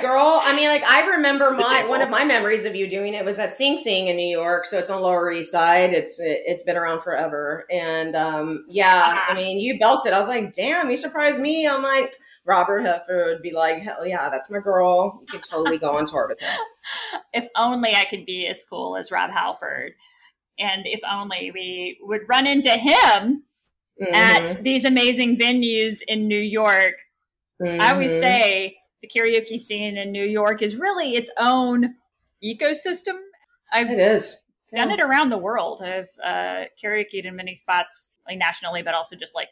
girl. 0.00 0.40
I 0.42 0.54
mean, 0.56 0.68
like 0.68 0.82
I 0.84 1.06
remember 1.08 1.50
my 1.50 1.84
one 1.88 2.00
of 2.00 2.08
my 2.08 2.24
memories 2.24 2.64
of 2.64 2.74
you 2.76 2.88
doing 2.88 3.12
it 3.14 3.24
was 3.24 3.38
at 3.40 3.54
Sing 3.56 3.76
Sing 3.76 4.06
in 4.06 4.16
New 4.16 4.28
York. 4.28 4.64
So 4.64 4.78
it's 4.78 4.90
on 4.90 5.02
Lower 5.02 5.30
East 5.32 5.50
Side. 5.52 5.92
It's 5.92 6.18
it, 6.20 6.42
it's 6.46 6.62
been 6.62 6.76
around 6.76 7.02
forever, 7.02 7.66
and 7.70 8.14
um, 8.16 8.64
yeah, 8.68 9.02
Ah. 9.04 9.26
I 9.28 9.34
mean, 9.34 9.58
you 9.60 9.78
belted. 9.78 10.12
I 10.14 10.20
was 10.20 10.28
like, 10.28 10.52
damn, 10.54 10.88
you 10.88 10.96
surprised 10.96 11.40
me. 11.40 11.66
I'm 11.66 11.82
like. 11.82 12.14
Robert 12.48 12.80
Halford 12.80 13.26
would 13.26 13.42
be 13.42 13.52
like, 13.52 13.82
hell 13.82 14.06
yeah, 14.06 14.28
that's 14.30 14.50
my 14.50 14.58
girl. 14.58 15.20
You 15.20 15.26
can 15.26 15.40
totally 15.42 15.78
go 15.78 15.96
on 15.98 16.06
tour 16.06 16.26
with 16.28 16.40
her. 16.40 16.56
if 17.34 17.46
only 17.54 17.94
I 17.94 18.06
could 18.06 18.24
be 18.26 18.46
as 18.46 18.64
cool 18.68 18.96
as 18.96 19.10
Rob 19.12 19.30
Halford. 19.30 19.92
And 20.58 20.86
if 20.86 21.00
only 21.08 21.50
we 21.52 21.98
would 22.02 22.22
run 22.28 22.46
into 22.46 22.70
him 22.70 23.44
Mhm, 24.00 24.14
at 24.14 24.62
these 24.62 24.84
amazing 24.84 25.36
venues 25.36 26.02
in 26.06 26.28
New 26.28 26.38
York. 26.38 26.94
I 27.60 27.92
always 27.92 28.12
mhm. 28.12 28.20
say 28.20 28.76
the 29.02 29.08
karaoke 29.08 29.58
scene 29.58 29.96
in 29.96 30.12
New 30.12 30.24
York 30.24 30.62
is 30.62 30.76
really 30.76 31.16
its 31.16 31.30
own 31.36 31.96
ecosystem. 32.42 33.18
I've 33.72 33.90
it 33.90 33.98
is. 33.98 34.44
done 34.72 34.90
Yeah. 34.90 34.96
it 34.96 35.00
around 35.02 35.30
the 35.30 35.38
world. 35.38 35.82
I've 35.82 36.10
uh, 36.22 36.66
karaokeed 36.80 37.24
in 37.24 37.34
many 37.34 37.56
spots, 37.56 38.10
like 38.26 38.38
nationally, 38.38 38.82
but 38.82 38.94
also 38.94 39.16
just 39.16 39.34
like 39.34 39.48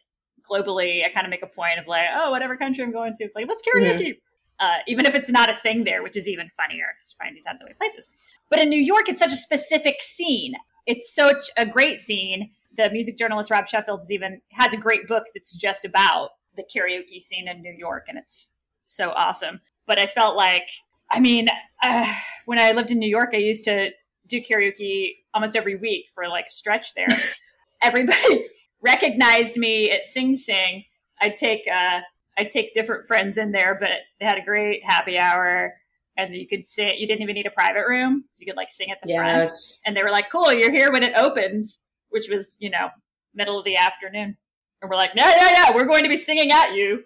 globally. 0.50 1.04
I 1.04 1.10
kind 1.10 1.26
of 1.26 1.30
make 1.30 1.42
a 1.42 1.46
point 1.46 1.78
of 1.78 1.86
like, 1.86 2.06
oh, 2.14 2.30
whatever 2.30 2.56
country 2.56 2.84
I'm 2.84 2.92
going 2.92 3.14
to, 3.14 3.24
it's 3.24 3.34
like 3.34 3.46
let's 3.48 3.62
karaoke, 3.62 4.18
uh, 4.60 4.78
even 4.86 5.06
if 5.06 5.14
it's 5.14 5.30
not 5.30 5.50
a 5.50 5.54
thing 5.54 5.84
there, 5.84 6.02
which 6.02 6.16
is 6.16 6.28
even 6.28 6.50
funnier. 6.56 6.86
Just 7.00 7.16
find 7.18 7.36
these 7.36 7.46
out 7.46 7.54
of 7.54 7.60
the 7.60 7.66
way 7.66 7.74
places. 7.78 8.12
But 8.50 8.60
in 8.60 8.68
New 8.68 8.80
York, 8.80 9.08
it's 9.08 9.20
such 9.20 9.32
a 9.32 9.36
specific 9.36 10.00
scene. 10.00 10.54
It's 10.86 11.14
such 11.14 11.50
a 11.56 11.66
great 11.66 11.98
scene. 11.98 12.50
The 12.76 12.90
music 12.90 13.18
journalist 13.18 13.50
Rob 13.50 13.66
Sheffield 13.66 14.00
is 14.02 14.10
even 14.10 14.40
has 14.52 14.72
a 14.72 14.76
great 14.76 15.08
book 15.08 15.24
that's 15.34 15.54
just 15.54 15.84
about 15.84 16.30
the 16.56 16.62
karaoke 16.62 17.20
scene 17.20 17.48
in 17.48 17.62
New 17.62 17.72
York, 17.72 18.06
and 18.08 18.18
it's 18.18 18.52
so 18.86 19.10
awesome. 19.10 19.60
But 19.86 19.98
I 19.98 20.06
felt 20.06 20.36
like, 20.36 20.68
I 21.10 21.20
mean, 21.20 21.48
uh, 21.82 22.12
when 22.46 22.58
I 22.58 22.72
lived 22.72 22.90
in 22.90 22.98
New 22.98 23.08
York, 23.08 23.30
I 23.34 23.38
used 23.38 23.64
to 23.64 23.90
do 24.26 24.40
karaoke 24.40 25.16
almost 25.34 25.56
every 25.56 25.76
week 25.76 26.06
for 26.14 26.28
like 26.28 26.46
a 26.48 26.52
stretch 26.52 26.94
there. 26.94 27.08
Everybody 27.82 28.46
recognized 28.82 29.56
me 29.56 29.90
at 29.90 30.04
Sing 30.04 30.34
Sing. 30.36 30.84
I'd 31.20 31.36
take 31.36 31.62
uh, 31.72 32.00
I'd 32.38 32.50
take 32.50 32.74
different 32.74 33.06
friends 33.06 33.38
in 33.38 33.52
there, 33.52 33.76
but 33.80 33.90
they 34.20 34.26
had 34.26 34.38
a 34.38 34.44
great 34.44 34.84
happy 34.84 35.18
hour, 35.18 35.74
and 36.16 36.34
you 36.34 36.46
could 36.46 36.66
sing. 36.66 36.94
You 36.98 37.06
didn't 37.06 37.22
even 37.22 37.34
need 37.34 37.46
a 37.46 37.50
private 37.50 37.86
room, 37.88 38.24
so 38.32 38.40
you 38.42 38.46
could 38.46 38.56
like 38.56 38.70
sing 38.70 38.90
at 38.90 38.98
the 39.02 39.08
front. 39.16 39.38
And 39.86 39.96
they 39.96 40.02
were 40.02 40.10
like, 40.10 40.30
"Cool, 40.30 40.52
you're 40.52 40.70
here 40.72 40.92
when 40.92 41.02
it 41.02 41.12
opens," 41.16 41.80
which 42.10 42.28
was 42.28 42.56
you 42.58 42.70
know 42.70 42.88
middle 43.34 43.58
of 43.58 43.64
the 43.64 43.76
afternoon. 43.76 44.36
And 44.82 44.90
we're 44.90 44.96
like, 44.96 45.12
"Yeah, 45.14 45.30
yeah, 45.36 45.50
yeah, 45.52 45.74
we're 45.74 45.86
going 45.86 46.02
to 46.04 46.10
be 46.10 46.16
singing 46.18 46.52
at 46.52 46.74
you." 46.74 47.04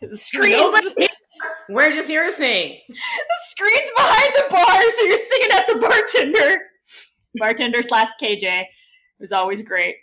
because 0.00 0.12
the 0.12 0.18
screens, 0.24 0.56
Nobody- 0.56 1.08
We're 1.70 1.92
just 1.92 2.08
here 2.08 2.24
to 2.24 2.32
sing. 2.32 2.78
the 2.88 2.94
screens 3.46 3.90
behind 3.96 4.28
the 4.34 4.44
bar, 4.50 4.90
so 4.90 5.02
you're 5.04 5.16
singing 5.16 5.48
at 5.52 5.66
the 5.68 5.76
bartender. 5.76 6.62
Bartender 7.36 7.82
slash 7.82 8.08
KJ 8.20 8.42
it 8.60 8.66
was 9.20 9.32
always 9.32 9.62
great. 9.62 9.96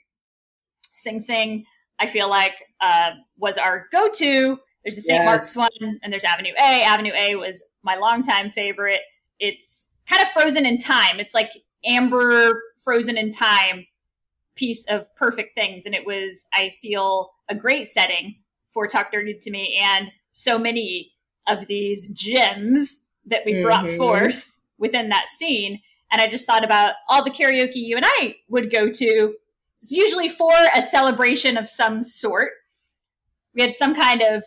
Sing 1.05 1.19
Sing, 1.19 1.65
I 1.99 2.07
feel 2.07 2.29
like 2.29 2.53
uh, 2.81 3.11
was 3.37 3.57
our 3.57 3.87
go-to. 3.91 4.59
There's 4.83 4.95
the 4.97 5.01
St. 5.01 5.23
Mark's 5.25 5.55
one, 5.55 5.99
and 6.03 6.11
there's 6.11 6.23
Avenue 6.23 6.51
A. 6.59 6.83
Avenue 6.83 7.13
A 7.17 7.35
was 7.35 7.63
my 7.83 7.95
longtime 7.95 8.51
favorite. 8.51 8.99
It's 9.39 9.87
kind 10.09 10.21
of 10.21 10.29
frozen 10.29 10.65
in 10.65 10.77
time. 10.77 11.19
It's 11.19 11.33
like 11.33 11.51
amber 11.85 12.61
frozen 12.77 13.17
in 13.17 13.31
time 13.31 13.85
piece 14.55 14.85
of 14.87 15.13
perfect 15.15 15.57
things, 15.59 15.85
and 15.85 15.95
it 15.95 16.05
was 16.05 16.45
I 16.53 16.71
feel 16.81 17.31
a 17.49 17.55
great 17.55 17.87
setting 17.87 18.35
for 18.71 18.87
Talk 18.87 19.11
Dirty 19.11 19.37
to 19.41 19.51
Me, 19.51 19.79
and 19.81 20.09
so 20.33 20.57
many 20.59 21.11
of 21.47 21.67
these 21.67 22.07
gems 22.07 23.01
that 23.25 23.43
we 23.45 23.61
brought 23.61 23.85
Mhm. 23.85 23.97
forth 23.97 24.59
within 24.77 25.09
that 25.09 25.27
scene. 25.37 25.81
And 26.11 26.21
I 26.21 26.27
just 26.27 26.45
thought 26.45 26.63
about 26.63 26.93
all 27.07 27.23
the 27.23 27.31
karaoke 27.31 27.75
you 27.75 27.95
and 27.97 28.05
I 28.05 28.35
would 28.49 28.69
go 28.71 28.89
to. 28.89 29.35
It's 29.81 29.91
usually 29.91 30.29
for 30.29 30.53
a 30.75 30.81
celebration 30.83 31.57
of 31.57 31.69
some 31.69 32.03
sort. 32.03 32.51
We 33.53 33.61
had 33.61 33.75
some 33.77 33.95
kind 33.95 34.21
of 34.21 34.43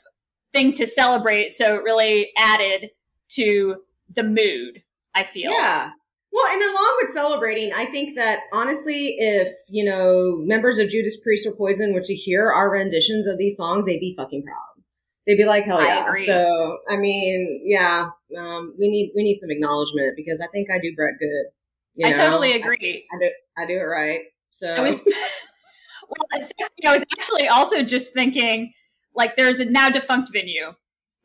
thing 0.53 0.73
to 0.75 0.87
celebrate, 0.87 1.53
so 1.53 1.77
it 1.77 1.83
really 1.83 2.31
added 2.37 2.91
to 3.31 3.77
the 4.14 4.23
mood, 4.23 4.83
I 5.14 5.25
feel. 5.25 5.51
Yeah. 5.51 5.91
Well, 6.31 6.47
and 6.47 6.62
along 6.62 6.99
with 7.01 7.11
celebrating, 7.11 7.73
I 7.75 7.87
think 7.87 8.17
that 8.17 8.43
honestly, 8.53 9.17
if 9.19 9.49
you 9.69 9.85
know 9.85 10.37
members 10.45 10.79
of 10.79 10.91
Judas 10.91 11.19
Priest 11.21 11.47
or 11.47 11.57
Poison 11.57 11.95
were 11.95 12.03
to 12.03 12.14
hear 12.14 12.51
our 12.51 12.71
renditions 12.71 13.27
of 13.27 13.38
these 13.38 13.57
songs, 13.57 13.87
they'd 13.87 13.99
be 13.99 14.14
fucking 14.17 14.45
proud. 14.45 14.85
They'd 15.27 15.37
be 15.37 15.47
like, 15.47 15.64
"Hell 15.64 15.79
I 15.79 15.87
yeah!" 15.87 16.09
agree. 16.09 16.27
So, 16.27 16.79
I 16.88 16.97
mean, 16.97 17.62
yeah, 17.64 18.11
um, 18.38 18.75
we 18.79 18.88
need 18.88 19.12
we 19.17 19.23
need 19.23 19.35
some 19.35 19.51
acknowledgement 19.51 20.14
because 20.17 20.41
I 20.41 20.47
think 20.49 20.71
I 20.71 20.79
do 20.79 20.95
Bret 20.95 21.14
good. 21.19 21.47
you 21.95 22.09
I 22.09 22.12
totally 22.12 22.53
agree. 22.53 23.07
I, 23.11 23.17
I 23.17 23.19
do 23.19 23.31
I 23.59 23.67
do 23.67 23.75
it 23.75 23.85
right. 23.85 24.21
So 24.51 24.73
I 24.75 24.81
was 24.81 25.05
well, 26.09 26.29
I 26.33 26.39
was 26.97 27.05
actually 27.19 27.49
also 27.49 27.83
just 27.83 28.13
thinking, 28.13 28.73
like, 29.15 29.37
there's 29.37 29.61
a 29.61 29.65
now 29.65 29.89
defunct 29.91 30.31
venue 30.33 30.73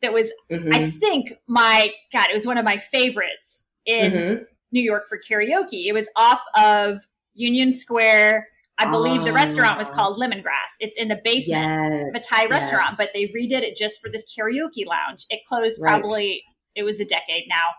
that 0.02 0.12
was, 0.12 0.32
Mhm. 0.50 0.74
I 0.74 0.90
think, 0.90 1.34
my 1.48 1.92
God, 2.12 2.28
it 2.30 2.34
was 2.34 2.46
one 2.46 2.58
of 2.58 2.64
my 2.64 2.76
favorites 2.78 3.64
in 3.86 4.12
Mhm. 4.12 4.46
New 4.72 4.82
York 4.82 5.04
for 5.08 5.18
karaoke. 5.18 5.86
It 5.86 5.92
was 5.94 6.08
off 6.16 6.42
of 6.56 7.06
Union 7.34 7.72
Square. 7.72 8.48
I 8.76 8.90
believe 8.90 9.24
the 9.24 9.32
restaurant 9.32 9.78
was 9.78 9.88
Ah. 9.90 9.94
called 9.94 10.18
Lemongrass. 10.18 10.74
It's 10.80 10.98
in 10.98 11.08
the 11.08 11.20
basement 11.22 11.64
of 11.94 12.00
a 12.00 12.10
yes, 12.14 12.28
Thai 12.28 12.46
restaurant, 12.46 12.90
but 12.98 13.12
they 13.14 13.26
redid 13.28 13.62
it 13.62 13.76
just 13.76 14.00
for 14.02 14.08
this 14.10 14.24
karaoke 14.34 14.84
lounge. 14.84 15.26
It 15.30 15.44
closed 15.44 15.80
Right. 15.80 15.90
probably 15.90 16.44
it 16.74 16.82
was 16.82 16.98
a 16.98 17.04
decade 17.04 17.44
now 17.48 17.74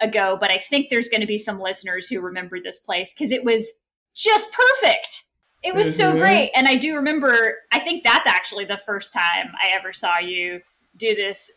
ago, 0.00 0.36
but 0.38 0.50
I 0.50 0.58
think 0.58 0.90
there's 0.90 1.08
going 1.08 1.22
to 1.22 1.26
be 1.26 1.38
some 1.38 1.58
listeners 1.58 2.08
who 2.08 2.20
remember 2.20 2.60
this 2.60 2.78
place 2.78 3.14
because 3.14 3.32
it 3.32 3.42
was 3.42 3.72
just 4.18 4.50
perfect. 4.52 5.24
It 5.62 5.74
was 5.74 5.96
so 5.96 6.12
Mhm. 6.12 6.18
great, 6.18 6.50
and 6.54 6.68
I 6.68 6.76
do 6.76 6.94
remember. 6.96 7.58
I 7.72 7.80
think 7.80 8.04
that's 8.04 8.26
actually 8.26 8.64
the 8.64 8.78
first 8.78 9.12
time 9.12 9.54
I 9.60 9.68
ever 9.68 9.92
saw 9.92 10.18
you 10.18 10.62
do 10.96 11.14
this 11.14 11.50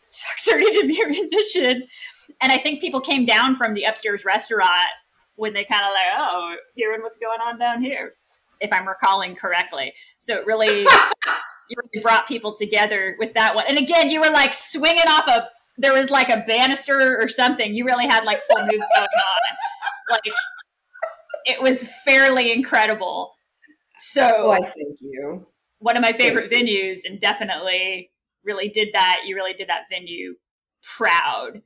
Dirty 0.44 0.86
Me 0.86 1.00
rendition, 1.04 1.88
and 2.40 2.52
I 2.52 2.58
think 2.58 2.80
people 2.80 3.00
came 3.00 3.24
down 3.24 3.56
from 3.56 3.74
the 3.74 3.84
upstairs 3.84 4.24
restaurant 4.24 4.88
when 5.36 5.52
they 5.52 5.64
kind 5.64 5.82
of 5.84 5.90
like, 5.94 6.06
oh, 6.16 6.56
hearing 6.74 7.02
what's 7.02 7.18
going 7.18 7.40
on 7.40 7.58
down 7.58 7.82
here, 7.82 8.14
if 8.60 8.72
I'm 8.72 8.86
recalling 8.86 9.34
correctly. 9.34 9.94
So 10.18 10.36
it 10.36 10.46
really 10.46 10.80
you 11.68 11.76
really 11.76 12.02
brought 12.02 12.26
people 12.28 12.54
together 12.54 13.16
with 13.18 13.34
that 13.34 13.54
one. 13.54 13.64
And 13.68 13.78
again, 13.78 14.10
you 14.10 14.20
were 14.20 14.30
like 14.30 14.54
swinging 14.54 15.06
off 15.08 15.26
a 15.28 15.48
there 15.78 15.94
was 15.94 16.10
like 16.10 16.28
a 16.28 16.44
banister 16.46 17.18
or 17.20 17.28
something. 17.28 17.74
You 17.74 17.84
really 17.84 18.06
had 18.06 18.24
like 18.24 18.42
full 18.42 18.60
moves 18.60 18.86
going 18.94 19.06
on. 19.06 19.56
Like 20.10 20.22
it 21.44 21.60
was 21.60 21.88
fairly 22.04 22.52
incredible. 22.52 23.32
So 23.98 24.34
oh, 24.38 24.48
Why, 24.48 24.58
thank 24.58 24.98
you. 25.00 25.46
one 25.78 25.96
of 25.96 26.02
my 26.02 26.12
favorite 26.12 26.50
venues 26.50 27.00
and 27.04 27.20
definitely 27.20 28.10
really 28.44 28.68
did 28.68 28.88
that. 28.94 29.22
You 29.26 29.34
really 29.34 29.52
did 29.52 29.68
that 29.68 29.84
venue 29.90 30.34
proud. 30.82 31.62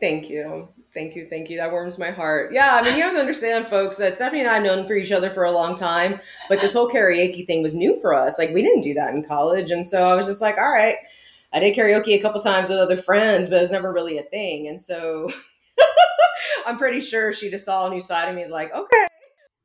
Thank 0.00 0.30
you. 0.30 0.68
Thank 0.94 1.14
you. 1.14 1.26
Thank 1.28 1.50
you. 1.50 1.58
That 1.58 1.70
warms 1.70 1.98
my 1.98 2.10
heart. 2.10 2.52
Yeah, 2.52 2.70
I 2.72 2.82
mean, 2.82 2.96
you 2.96 3.02
have 3.02 3.12
to 3.12 3.20
understand, 3.20 3.66
folks, 3.66 3.96
that 3.98 4.14
Stephanie 4.14 4.40
and 4.40 4.48
I 4.48 4.54
have 4.54 4.62
known 4.62 4.86
for 4.86 4.94
each 4.94 5.12
other 5.12 5.30
for 5.30 5.44
a 5.44 5.52
long 5.52 5.74
time, 5.74 6.20
but 6.48 6.60
this 6.60 6.72
whole 6.72 6.88
karaoke 6.88 7.46
thing 7.46 7.62
was 7.62 7.74
new 7.74 8.00
for 8.00 8.14
us. 8.14 8.38
Like, 8.38 8.52
we 8.52 8.62
didn't 8.62 8.80
do 8.80 8.94
that 8.94 9.14
in 9.14 9.22
college. 9.22 9.70
And 9.70 9.86
so 9.86 10.04
I 10.04 10.14
was 10.14 10.26
just 10.26 10.40
like, 10.40 10.56
all 10.56 10.70
right. 10.70 10.96
I 11.52 11.58
did 11.58 11.76
karaoke 11.76 12.14
a 12.14 12.22
couple 12.22 12.40
times 12.40 12.70
with 12.70 12.78
other 12.78 12.96
friends, 12.96 13.48
but 13.48 13.58
it 13.58 13.60
was 13.60 13.72
never 13.72 13.92
really 13.92 14.18
a 14.18 14.22
thing. 14.22 14.68
And 14.68 14.80
so 14.80 15.28
I'm 16.66 16.76
pretty 16.76 17.00
sure 17.00 17.32
she 17.32 17.50
just 17.50 17.64
saw 17.64 17.86
a 17.86 17.90
new 17.90 18.00
side 18.00 18.28
of 18.28 18.34
me. 18.34 18.42
Is 18.42 18.50
like, 18.50 18.72
okay. 18.74 19.06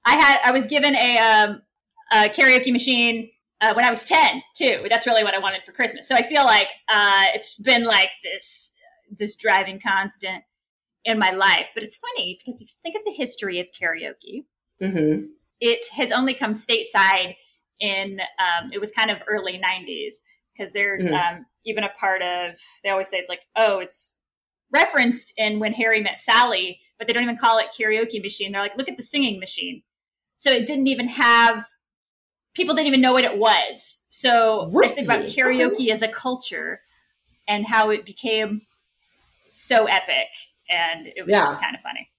I 0.06 0.16
had 0.16 0.40
I 0.46 0.52
was 0.52 0.68
given 0.68 0.96
a 0.96 1.18
um 1.18 1.62
a 2.12 2.30
karaoke 2.30 2.72
machine 2.72 3.30
uh, 3.62 3.74
when 3.74 3.86
I 3.86 3.90
was 3.90 4.04
10 4.06 4.42
too. 4.56 4.86
That's 4.90 5.08
really 5.08 5.24
what 5.24 5.34
I 5.34 5.40
wanted 5.40 5.64
for 5.66 5.72
Christmas. 5.72 6.08
So 6.08 6.16
I 6.16 6.22
feel 6.22 6.44
like 6.44 6.68
uh, 6.90 7.26
it's 7.34 7.58
been 7.58 7.84
like 7.84 8.10
this 8.24 8.74
this 9.18 9.36
driving 9.36 9.80
constant 9.80 10.44
in 11.04 11.18
my 11.20 11.32
life. 11.32 11.70
But 11.74 11.84
it's 11.84 11.98
funny 11.98 12.40
because 12.40 12.62
if 12.62 12.68
you 12.70 12.76
think 12.84 12.96
of 12.96 13.04
the 13.06 13.12
history 13.14 13.60
of 13.60 13.68
karaoke, 13.72 14.46
Mm-hmm. 14.82 15.28
it 15.62 15.86
has 15.96 16.12
only 16.12 16.34
come 16.34 16.52
stateside 16.54 17.36
in 17.80 18.20
um, 18.40 18.72
it 18.74 18.80
was 18.80 18.92
kind 18.92 19.10
of 19.10 19.24
early 19.26 19.54
90s 19.58 20.16
because 20.54 20.74
there's 20.74 21.06
Mhm. 21.08 21.14
um, 21.38 21.46
even 21.66 21.86
a 21.86 21.90
part 21.98 22.22
of 22.22 22.60
they 22.84 22.90
always 22.90 23.08
say 23.08 23.18
it's 23.18 23.30
like 23.30 23.46
oh 23.56 23.80
it's 23.80 24.15
referenced 24.76 25.34
in 25.38 25.60
when 25.60 25.74
harry 25.74 26.02
met 26.02 26.20
sally 26.20 26.80
but 26.98 27.08
they 27.08 27.14
don't 27.14 27.24
even 27.24 27.38
call 27.38 27.58
it 27.58 27.68
karaoke 27.78 28.22
machine. 28.22 28.52
They're 28.52 28.62
like 28.62 28.78
look 28.78 28.90
at 28.90 28.98
the 28.98 29.04
singing 29.04 29.40
machine. 29.40 29.82
So 30.38 30.52
it 30.52 30.68
didn't 30.68 30.88
even 30.88 31.08
have 31.08 31.66
people 32.54 32.76
didn't 32.76 32.88
even 32.88 33.02
know 33.02 33.14
what 33.14 33.26
it 33.26 33.38
was. 33.38 34.00
So 34.10 34.72
i 34.78 34.84
just 34.84 34.96
think 34.96 35.08
about 35.08 35.26
karaoke 35.26 35.90
as 35.90 36.02
a 36.02 36.08
culture 36.08 36.82
and 37.48 37.66
how 37.66 37.90
it 37.90 38.06
became 38.06 38.62
so 39.52 39.86
epic 39.86 40.28
and 40.70 41.08
it 41.08 41.26
was 41.26 41.34
Yeah. 41.34 41.46
just 41.46 41.62
kind 41.62 41.76
of 41.76 41.82
funny. 41.82 42.10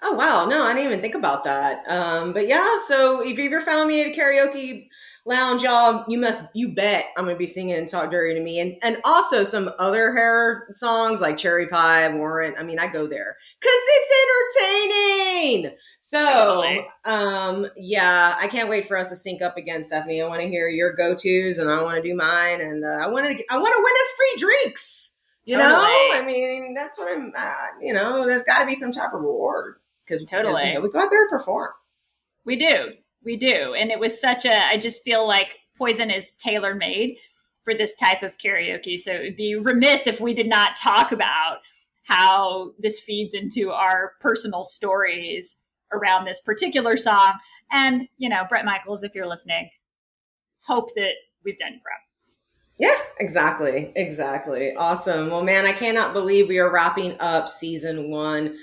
Oh 0.00 0.12
wow, 0.12 0.44
no, 0.44 0.62
I 0.62 0.74
didn't 0.74 0.86
even 0.86 1.00
think 1.00 1.16
about 1.16 1.42
that. 1.42 1.82
Um, 1.88 2.32
but 2.32 2.46
yeah, 2.46 2.78
so 2.86 3.20
if 3.26 3.36
you 3.36 3.46
ever 3.46 3.60
found 3.60 3.88
me 3.88 4.00
at 4.00 4.06
a 4.06 4.10
karaoke 4.10 4.86
lounge, 5.28 5.62
y'all, 5.62 6.04
you 6.08 6.18
must 6.18 6.42
you 6.54 6.74
bet 6.74 7.06
I'm 7.16 7.24
gonna 7.26 7.36
be 7.36 7.46
singing 7.46 7.86
"Talk 7.86 8.10
Dirty 8.10 8.34
to 8.34 8.40
Me" 8.40 8.58
and 8.58 8.76
and 8.82 8.98
also 9.04 9.44
some 9.44 9.70
other 9.78 10.14
hair 10.14 10.68
songs 10.72 11.20
like 11.20 11.36
"Cherry 11.36 11.68
Pie," 11.68 12.08
"Warrant." 12.14 12.56
I 12.58 12.64
mean, 12.64 12.78
I 12.78 12.88
go 12.88 13.06
there 13.06 13.36
because 13.60 13.78
it's 13.86 14.56
entertaining. 14.58 15.76
So, 16.00 16.18
Totally. 16.18 16.86
um, 17.04 17.66
yeah, 17.76 18.34
I 18.38 18.48
can't 18.48 18.70
wait 18.70 18.88
for 18.88 18.96
us 18.96 19.10
to 19.10 19.16
sync 19.16 19.42
up 19.42 19.56
again, 19.56 19.84
Stephanie. 19.84 20.22
I 20.22 20.26
want 20.26 20.40
to 20.40 20.48
hear 20.48 20.68
your 20.68 20.94
go 20.94 21.14
tos, 21.14 21.58
and 21.58 21.70
I 21.70 21.82
want 21.82 21.96
to 21.96 22.02
do 22.02 22.14
mine, 22.16 22.60
and 22.60 22.84
uh, 22.84 22.88
I 22.88 23.08
want 23.08 23.26
to 23.26 23.44
I 23.50 23.58
want 23.58 23.74
to 23.76 23.82
win 23.82 23.94
us 23.94 24.12
free 24.16 24.34
drinks. 24.36 25.14
You 25.44 25.56
know, 25.56 25.82
I 26.12 26.22
mean, 26.26 26.74
that's 26.74 26.98
what 26.98 27.16
I'm. 27.16 27.32
Uh, 27.36 27.52
you 27.80 27.92
know, 27.92 28.26
there's 28.26 28.44
got 28.44 28.58
to 28.60 28.66
be 28.66 28.74
some 28.74 28.92
type 28.92 29.14
of 29.14 29.20
reward 29.20 29.76
because 30.06 30.24
Totally. 30.24 30.68
you 30.68 30.74
know, 30.74 30.80
we 30.80 30.90
go 30.90 31.00
out 31.00 31.10
there 31.10 31.22
and 31.22 31.30
perform. 31.30 31.70
We 32.44 32.56
do. 32.56 32.92
We 33.24 33.36
do. 33.36 33.74
And 33.74 33.90
it 33.90 33.98
was 33.98 34.20
such 34.20 34.44
a, 34.44 34.66
I 34.66 34.76
just 34.76 35.02
feel 35.02 35.26
like 35.26 35.58
Poison 35.76 36.10
is 36.10 36.32
tailor 36.32 36.74
made 36.74 37.16
for 37.62 37.74
this 37.74 37.94
type 37.94 38.22
of 38.22 38.38
karaoke. 38.38 38.98
So 38.98 39.12
it 39.12 39.22
would 39.22 39.36
be 39.36 39.54
remiss 39.54 40.06
if 40.06 40.20
we 40.20 40.34
did 40.34 40.48
not 40.48 40.76
talk 40.76 41.12
about 41.12 41.58
how 42.04 42.72
this 42.78 42.98
feeds 43.00 43.34
into 43.34 43.70
our 43.70 44.12
personal 44.20 44.64
stories 44.64 45.56
around 45.92 46.24
this 46.24 46.40
particular 46.40 46.96
song. 46.96 47.32
And, 47.70 48.08
you 48.16 48.28
know, 48.28 48.44
Bret 48.48 48.64
Michaels, 48.64 49.02
if 49.02 49.14
you're 49.14 49.28
listening, 49.28 49.68
hope 50.60 50.94
that 50.96 51.12
we've 51.44 51.58
done 51.58 51.80
proud. 51.84 52.00
Yeah, 52.78 52.96
exactly. 53.18 53.92
Exactly. 53.96 54.74
Awesome. 54.74 55.30
Well, 55.30 55.42
man, 55.42 55.66
I 55.66 55.72
cannot 55.72 56.12
believe 56.12 56.48
we 56.48 56.58
are 56.58 56.70
wrapping 56.70 57.16
up 57.20 57.48
season 57.48 58.10
one. 58.10 58.56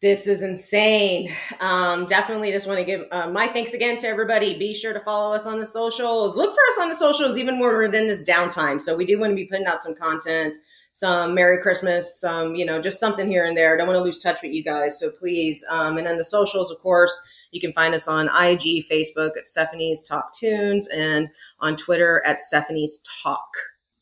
This 0.00 0.26
is 0.26 0.42
insane. 0.42 1.30
Um, 1.60 2.06
definitely 2.06 2.50
just 2.52 2.66
want 2.66 2.78
to 2.78 2.84
give 2.84 3.04
uh, 3.10 3.28
my 3.30 3.46
thanks 3.48 3.74
again 3.74 3.98
to 3.98 4.08
everybody. 4.08 4.58
Be 4.58 4.74
sure 4.74 4.94
to 4.94 5.00
follow 5.00 5.34
us 5.34 5.44
on 5.46 5.58
the 5.58 5.66
socials. 5.66 6.38
Look 6.38 6.50
for 6.54 6.60
us 6.72 6.78
on 6.80 6.88
the 6.88 6.94
socials 6.94 7.36
even 7.36 7.58
when 7.58 7.68
we're 7.68 7.84
in 7.84 7.90
this 8.06 8.26
downtime. 8.26 8.80
So 8.80 8.96
we 8.96 9.04
do 9.04 9.18
want 9.20 9.32
to 9.32 9.36
be 9.36 9.44
putting 9.44 9.66
out 9.66 9.82
some 9.82 9.94
content, 9.94 10.56
some 10.92 11.34
Merry 11.34 11.60
Christmas, 11.60 12.18
some, 12.18 12.54
you 12.54 12.64
know, 12.64 12.80
just 12.80 12.98
something 12.98 13.28
here 13.28 13.44
and 13.44 13.54
there. 13.54 13.76
Don't 13.76 13.88
want 13.88 13.98
to 13.98 14.02
lose 14.02 14.18
touch 14.22 14.40
with 14.42 14.52
you 14.52 14.64
guys. 14.64 14.98
So 14.98 15.10
please. 15.10 15.62
Um, 15.68 15.98
and 15.98 16.06
then 16.06 16.16
the 16.16 16.24
socials, 16.24 16.70
of 16.70 16.78
course, 16.78 17.20
you 17.50 17.60
can 17.60 17.74
find 17.74 17.94
us 17.94 18.08
on 18.08 18.28
IG, 18.28 18.86
Facebook 18.90 19.36
at 19.36 19.46
Stephanie's 19.46 20.02
Talk 20.02 20.32
Tunes, 20.34 20.86
and 20.88 21.28
on 21.58 21.76
Twitter 21.76 22.22
at 22.24 22.40
Stephanie's 22.40 23.02
Talk. 23.22 23.48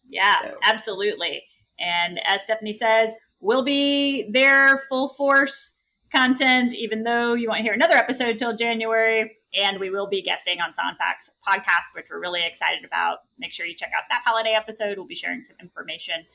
Yeah, 0.08 0.42
So- 0.42 0.54
absolutely. 0.62 1.42
And 1.80 2.20
as 2.24 2.44
Stephanie 2.44 2.72
says, 2.72 3.14
we'll 3.40 3.64
be 3.64 4.30
there 4.30 4.78
full 4.88 5.08
force 5.08 5.74
content, 6.12 6.74
even 6.74 7.02
though 7.02 7.34
you 7.34 7.48
won't 7.48 7.60
hear 7.60 7.72
another 7.72 7.94
episode 7.94 8.38
till 8.38 8.56
January. 8.56 9.36
And 9.54 9.80
we 9.80 9.90
will 9.90 10.06
be 10.08 10.22
guesting 10.22 10.60
on 10.60 10.74
Song 10.74 10.94
Facts 10.98 11.30
podcast, 11.46 11.94
which 11.94 12.06
we're 12.10 12.20
really 12.20 12.44
excited 12.44 12.84
about. 12.84 13.20
Make 13.38 13.52
sure 13.52 13.64
you 13.66 13.74
check 13.74 13.92
out 13.96 14.04
that 14.10 14.22
holiday 14.24 14.52
episode. 14.52 14.98
We'll 14.98 15.06
be 15.06 15.14
sharing 15.14 15.42
some 15.42 15.56
information 15.60 16.26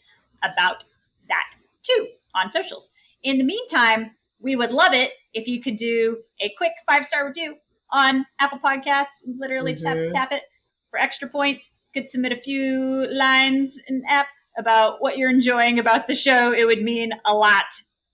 about 0.43 0.83
that 1.27 1.51
too 1.83 2.07
on 2.33 2.51
socials. 2.51 2.89
In 3.21 3.37
the 3.37 3.43
meantime, 3.43 4.11
we 4.39 4.55
would 4.55 4.71
love 4.71 4.93
it 4.93 5.11
if 5.33 5.47
you 5.47 5.61
could 5.61 5.77
do 5.77 6.17
a 6.41 6.53
quick 6.57 6.73
five 6.89 7.05
star 7.05 7.25
review 7.27 7.55
on 7.91 8.25
Apple 8.39 8.59
Podcasts. 8.59 9.23
Literally, 9.25 9.73
just 9.73 9.85
have 9.85 9.97
to 9.97 10.09
Mhm. 10.09 10.13
tap 10.13 10.31
it 10.31 10.43
for 10.89 10.99
extra 10.99 11.29
points. 11.29 11.71
Could 11.93 12.09
submit 12.09 12.31
a 12.31 12.35
few 12.35 13.07
lines 13.11 13.79
in 13.87 14.03
app 14.07 14.27
about 14.57 15.01
what 15.01 15.17
you're 15.17 15.29
enjoying 15.29 15.79
about 15.79 16.07
the 16.07 16.15
show. 16.15 16.51
It 16.51 16.65
would 16.65 16.81
mean 16.81 17.13
a 17.25 17.33
lot 17.35 17.65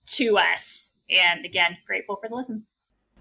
to 0.04 0.38
us. 0.38 0.89
And 1.10 1.44
again, 1.44 1.78
grateful 1.86 2.16
for 2.16 2.28
the 2.28 2.36
listens. 2.36 2.68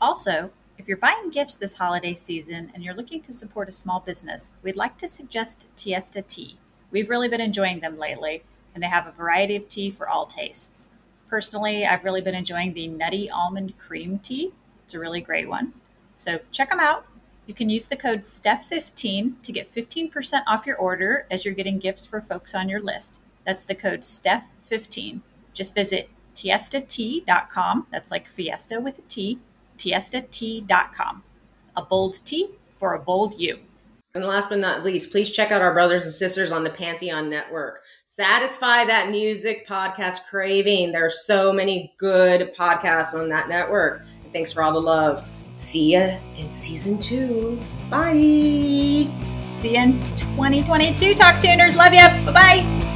Also, 0.02 0.52
if 0.78 0.88
you're 0.88 0.97
buying 0.97 1.30
gifts 1.30 1.56
this 1.56 1.73
holiday 1.73 2.13
season 2.13 2.71
and 2.73 2.84
you're 2.84 2.95
looking 2.95 3.21
to 3.21 3.34
support 3.34 3.67
a 3.67 3.73
small 3.73 3.99
business, 3.99 4.52
we'd 4.63 4.75
like 4.75 4.97
to 4.99 5.08
suggest 5.08 5.67
Tiesta 5.75 6.25
Tea. 6.25 6.58
We've 6.91 7.10
really 7.10 7.28
been 7.28 7.41
enjoying 7.41 7.82
them 7.82 7.97
lately, 7.97 8.43
and 8.73 8.82
they 8.82 8.88
have 8.88 9.06
a 9.06 9.12
variety 9.12 9.56
of 9.56 9.67
tea 9.67 9.91
for 9.91 10.08
all 10.08 10.25
tastes. 10.25 10.91
Personally, 11.30 11.86
I've 11.86 12.06
really 12.06 12.21
been 12.21 12.34
enjoying 12.34 12.73
the 12.73 12.88
Nutty 12.88 13.30
Almond 13.30 13.78
Cream 13.78 14.19
Tea. 14.19 14.54
It's 14.86 14.93
a 14.93 14.99
really 14.99 15.21
great 15.21 15.49
one. 15.49 15.73
So 16.15 16.39
check 16.52 16.69
them 16.69 16.80
out. 16.80 17.06
You 17.45 17.54
can 17.54 17.69
use 17.69 17.88
the 17.88 17.95
code 17.95 18.21
STEPH15 18.21 19.41
to 19.41 19.52
get 19.52 19.73
15% 19.73 20.41
off 20.47 20.65
your 20.65 20.78
order 20.78 21.25
as 21.30 21.43
you're 21.43 21.54
getting 21.54 21.78
gifts 21.80 22.06
for 22.06 22.21
folks 22.21 22.56
on 22.56 22.69
your 22.69 22.82
list. 22.82 23.21
That's 23.45 23.63
the 23.63 23.75
code 23.75 24.02
STEPH15. 24.02 25.21
Just 25.54 25.75
visit 25.75 26.10
tiestatea.com. 26.39 27.88
That's 27.91 28.12
like 28.12 28.28
fiesta 28.28 28.80
with 28.80 28.99
a 28.99 29.04
T 29.04 29.39
tiestatea.com. 29.80 31.23
A 31.75 31.82
bold 31.82 32.19
T 32.25 32.49
for 32.75 32.93
a 32.93 32.99
bold 32.99 33.39
you. 33.39 33.60
And 34.15 34.25
last 34.25 34.49
but 34.49 34.60
not 34.60 34.84
least, 34.84 35.12
please 35.12 35.30
check 35.30 35.52
out 35.52 35.62
our 35.62 35.73
brothers 35.73 36.04
and 36.04 36.13
sisters 36.13 36.52
on 36.52 36.63
the 36.63 36.69
Pantheon 36.69 37.30
Network. 37.30 37.82
Satisfy 38.06 38.86
that 38.86 39.12
music 39.12 39.67
podcast 39.67 40.25
craving. 40.30 40.91
There 40.91 41.06
are 41.06 41.12
so 41.12 41.54
many 41.54 41.93
good 41.97 42.54
podcasts 42.60 43.13
on 43.13 43.30
that 43.30 43.49
network. 43.49 44.04
Thanks 44.34 44.52
for 44.52 44.63
all 44.63 44.73
the 44.73 44.82
love. 44.82 45.28
See 45.54 45.93
ya 45.93 46.17
in 46.38 46.49
season 46.49 46.97
two. 46.97 47.60
Bye. 47.89 49.08
See 49.60 49.73
you 49.73 49.78
in 49.78 49.99
2022, 50.17 51.13
Talk 51.15 51.41
Tuners. 51.41 51.75
Love 51.75 51.93
you. 51.93 51.99
Bye 51.99 52.32
bye. 52.34 52.95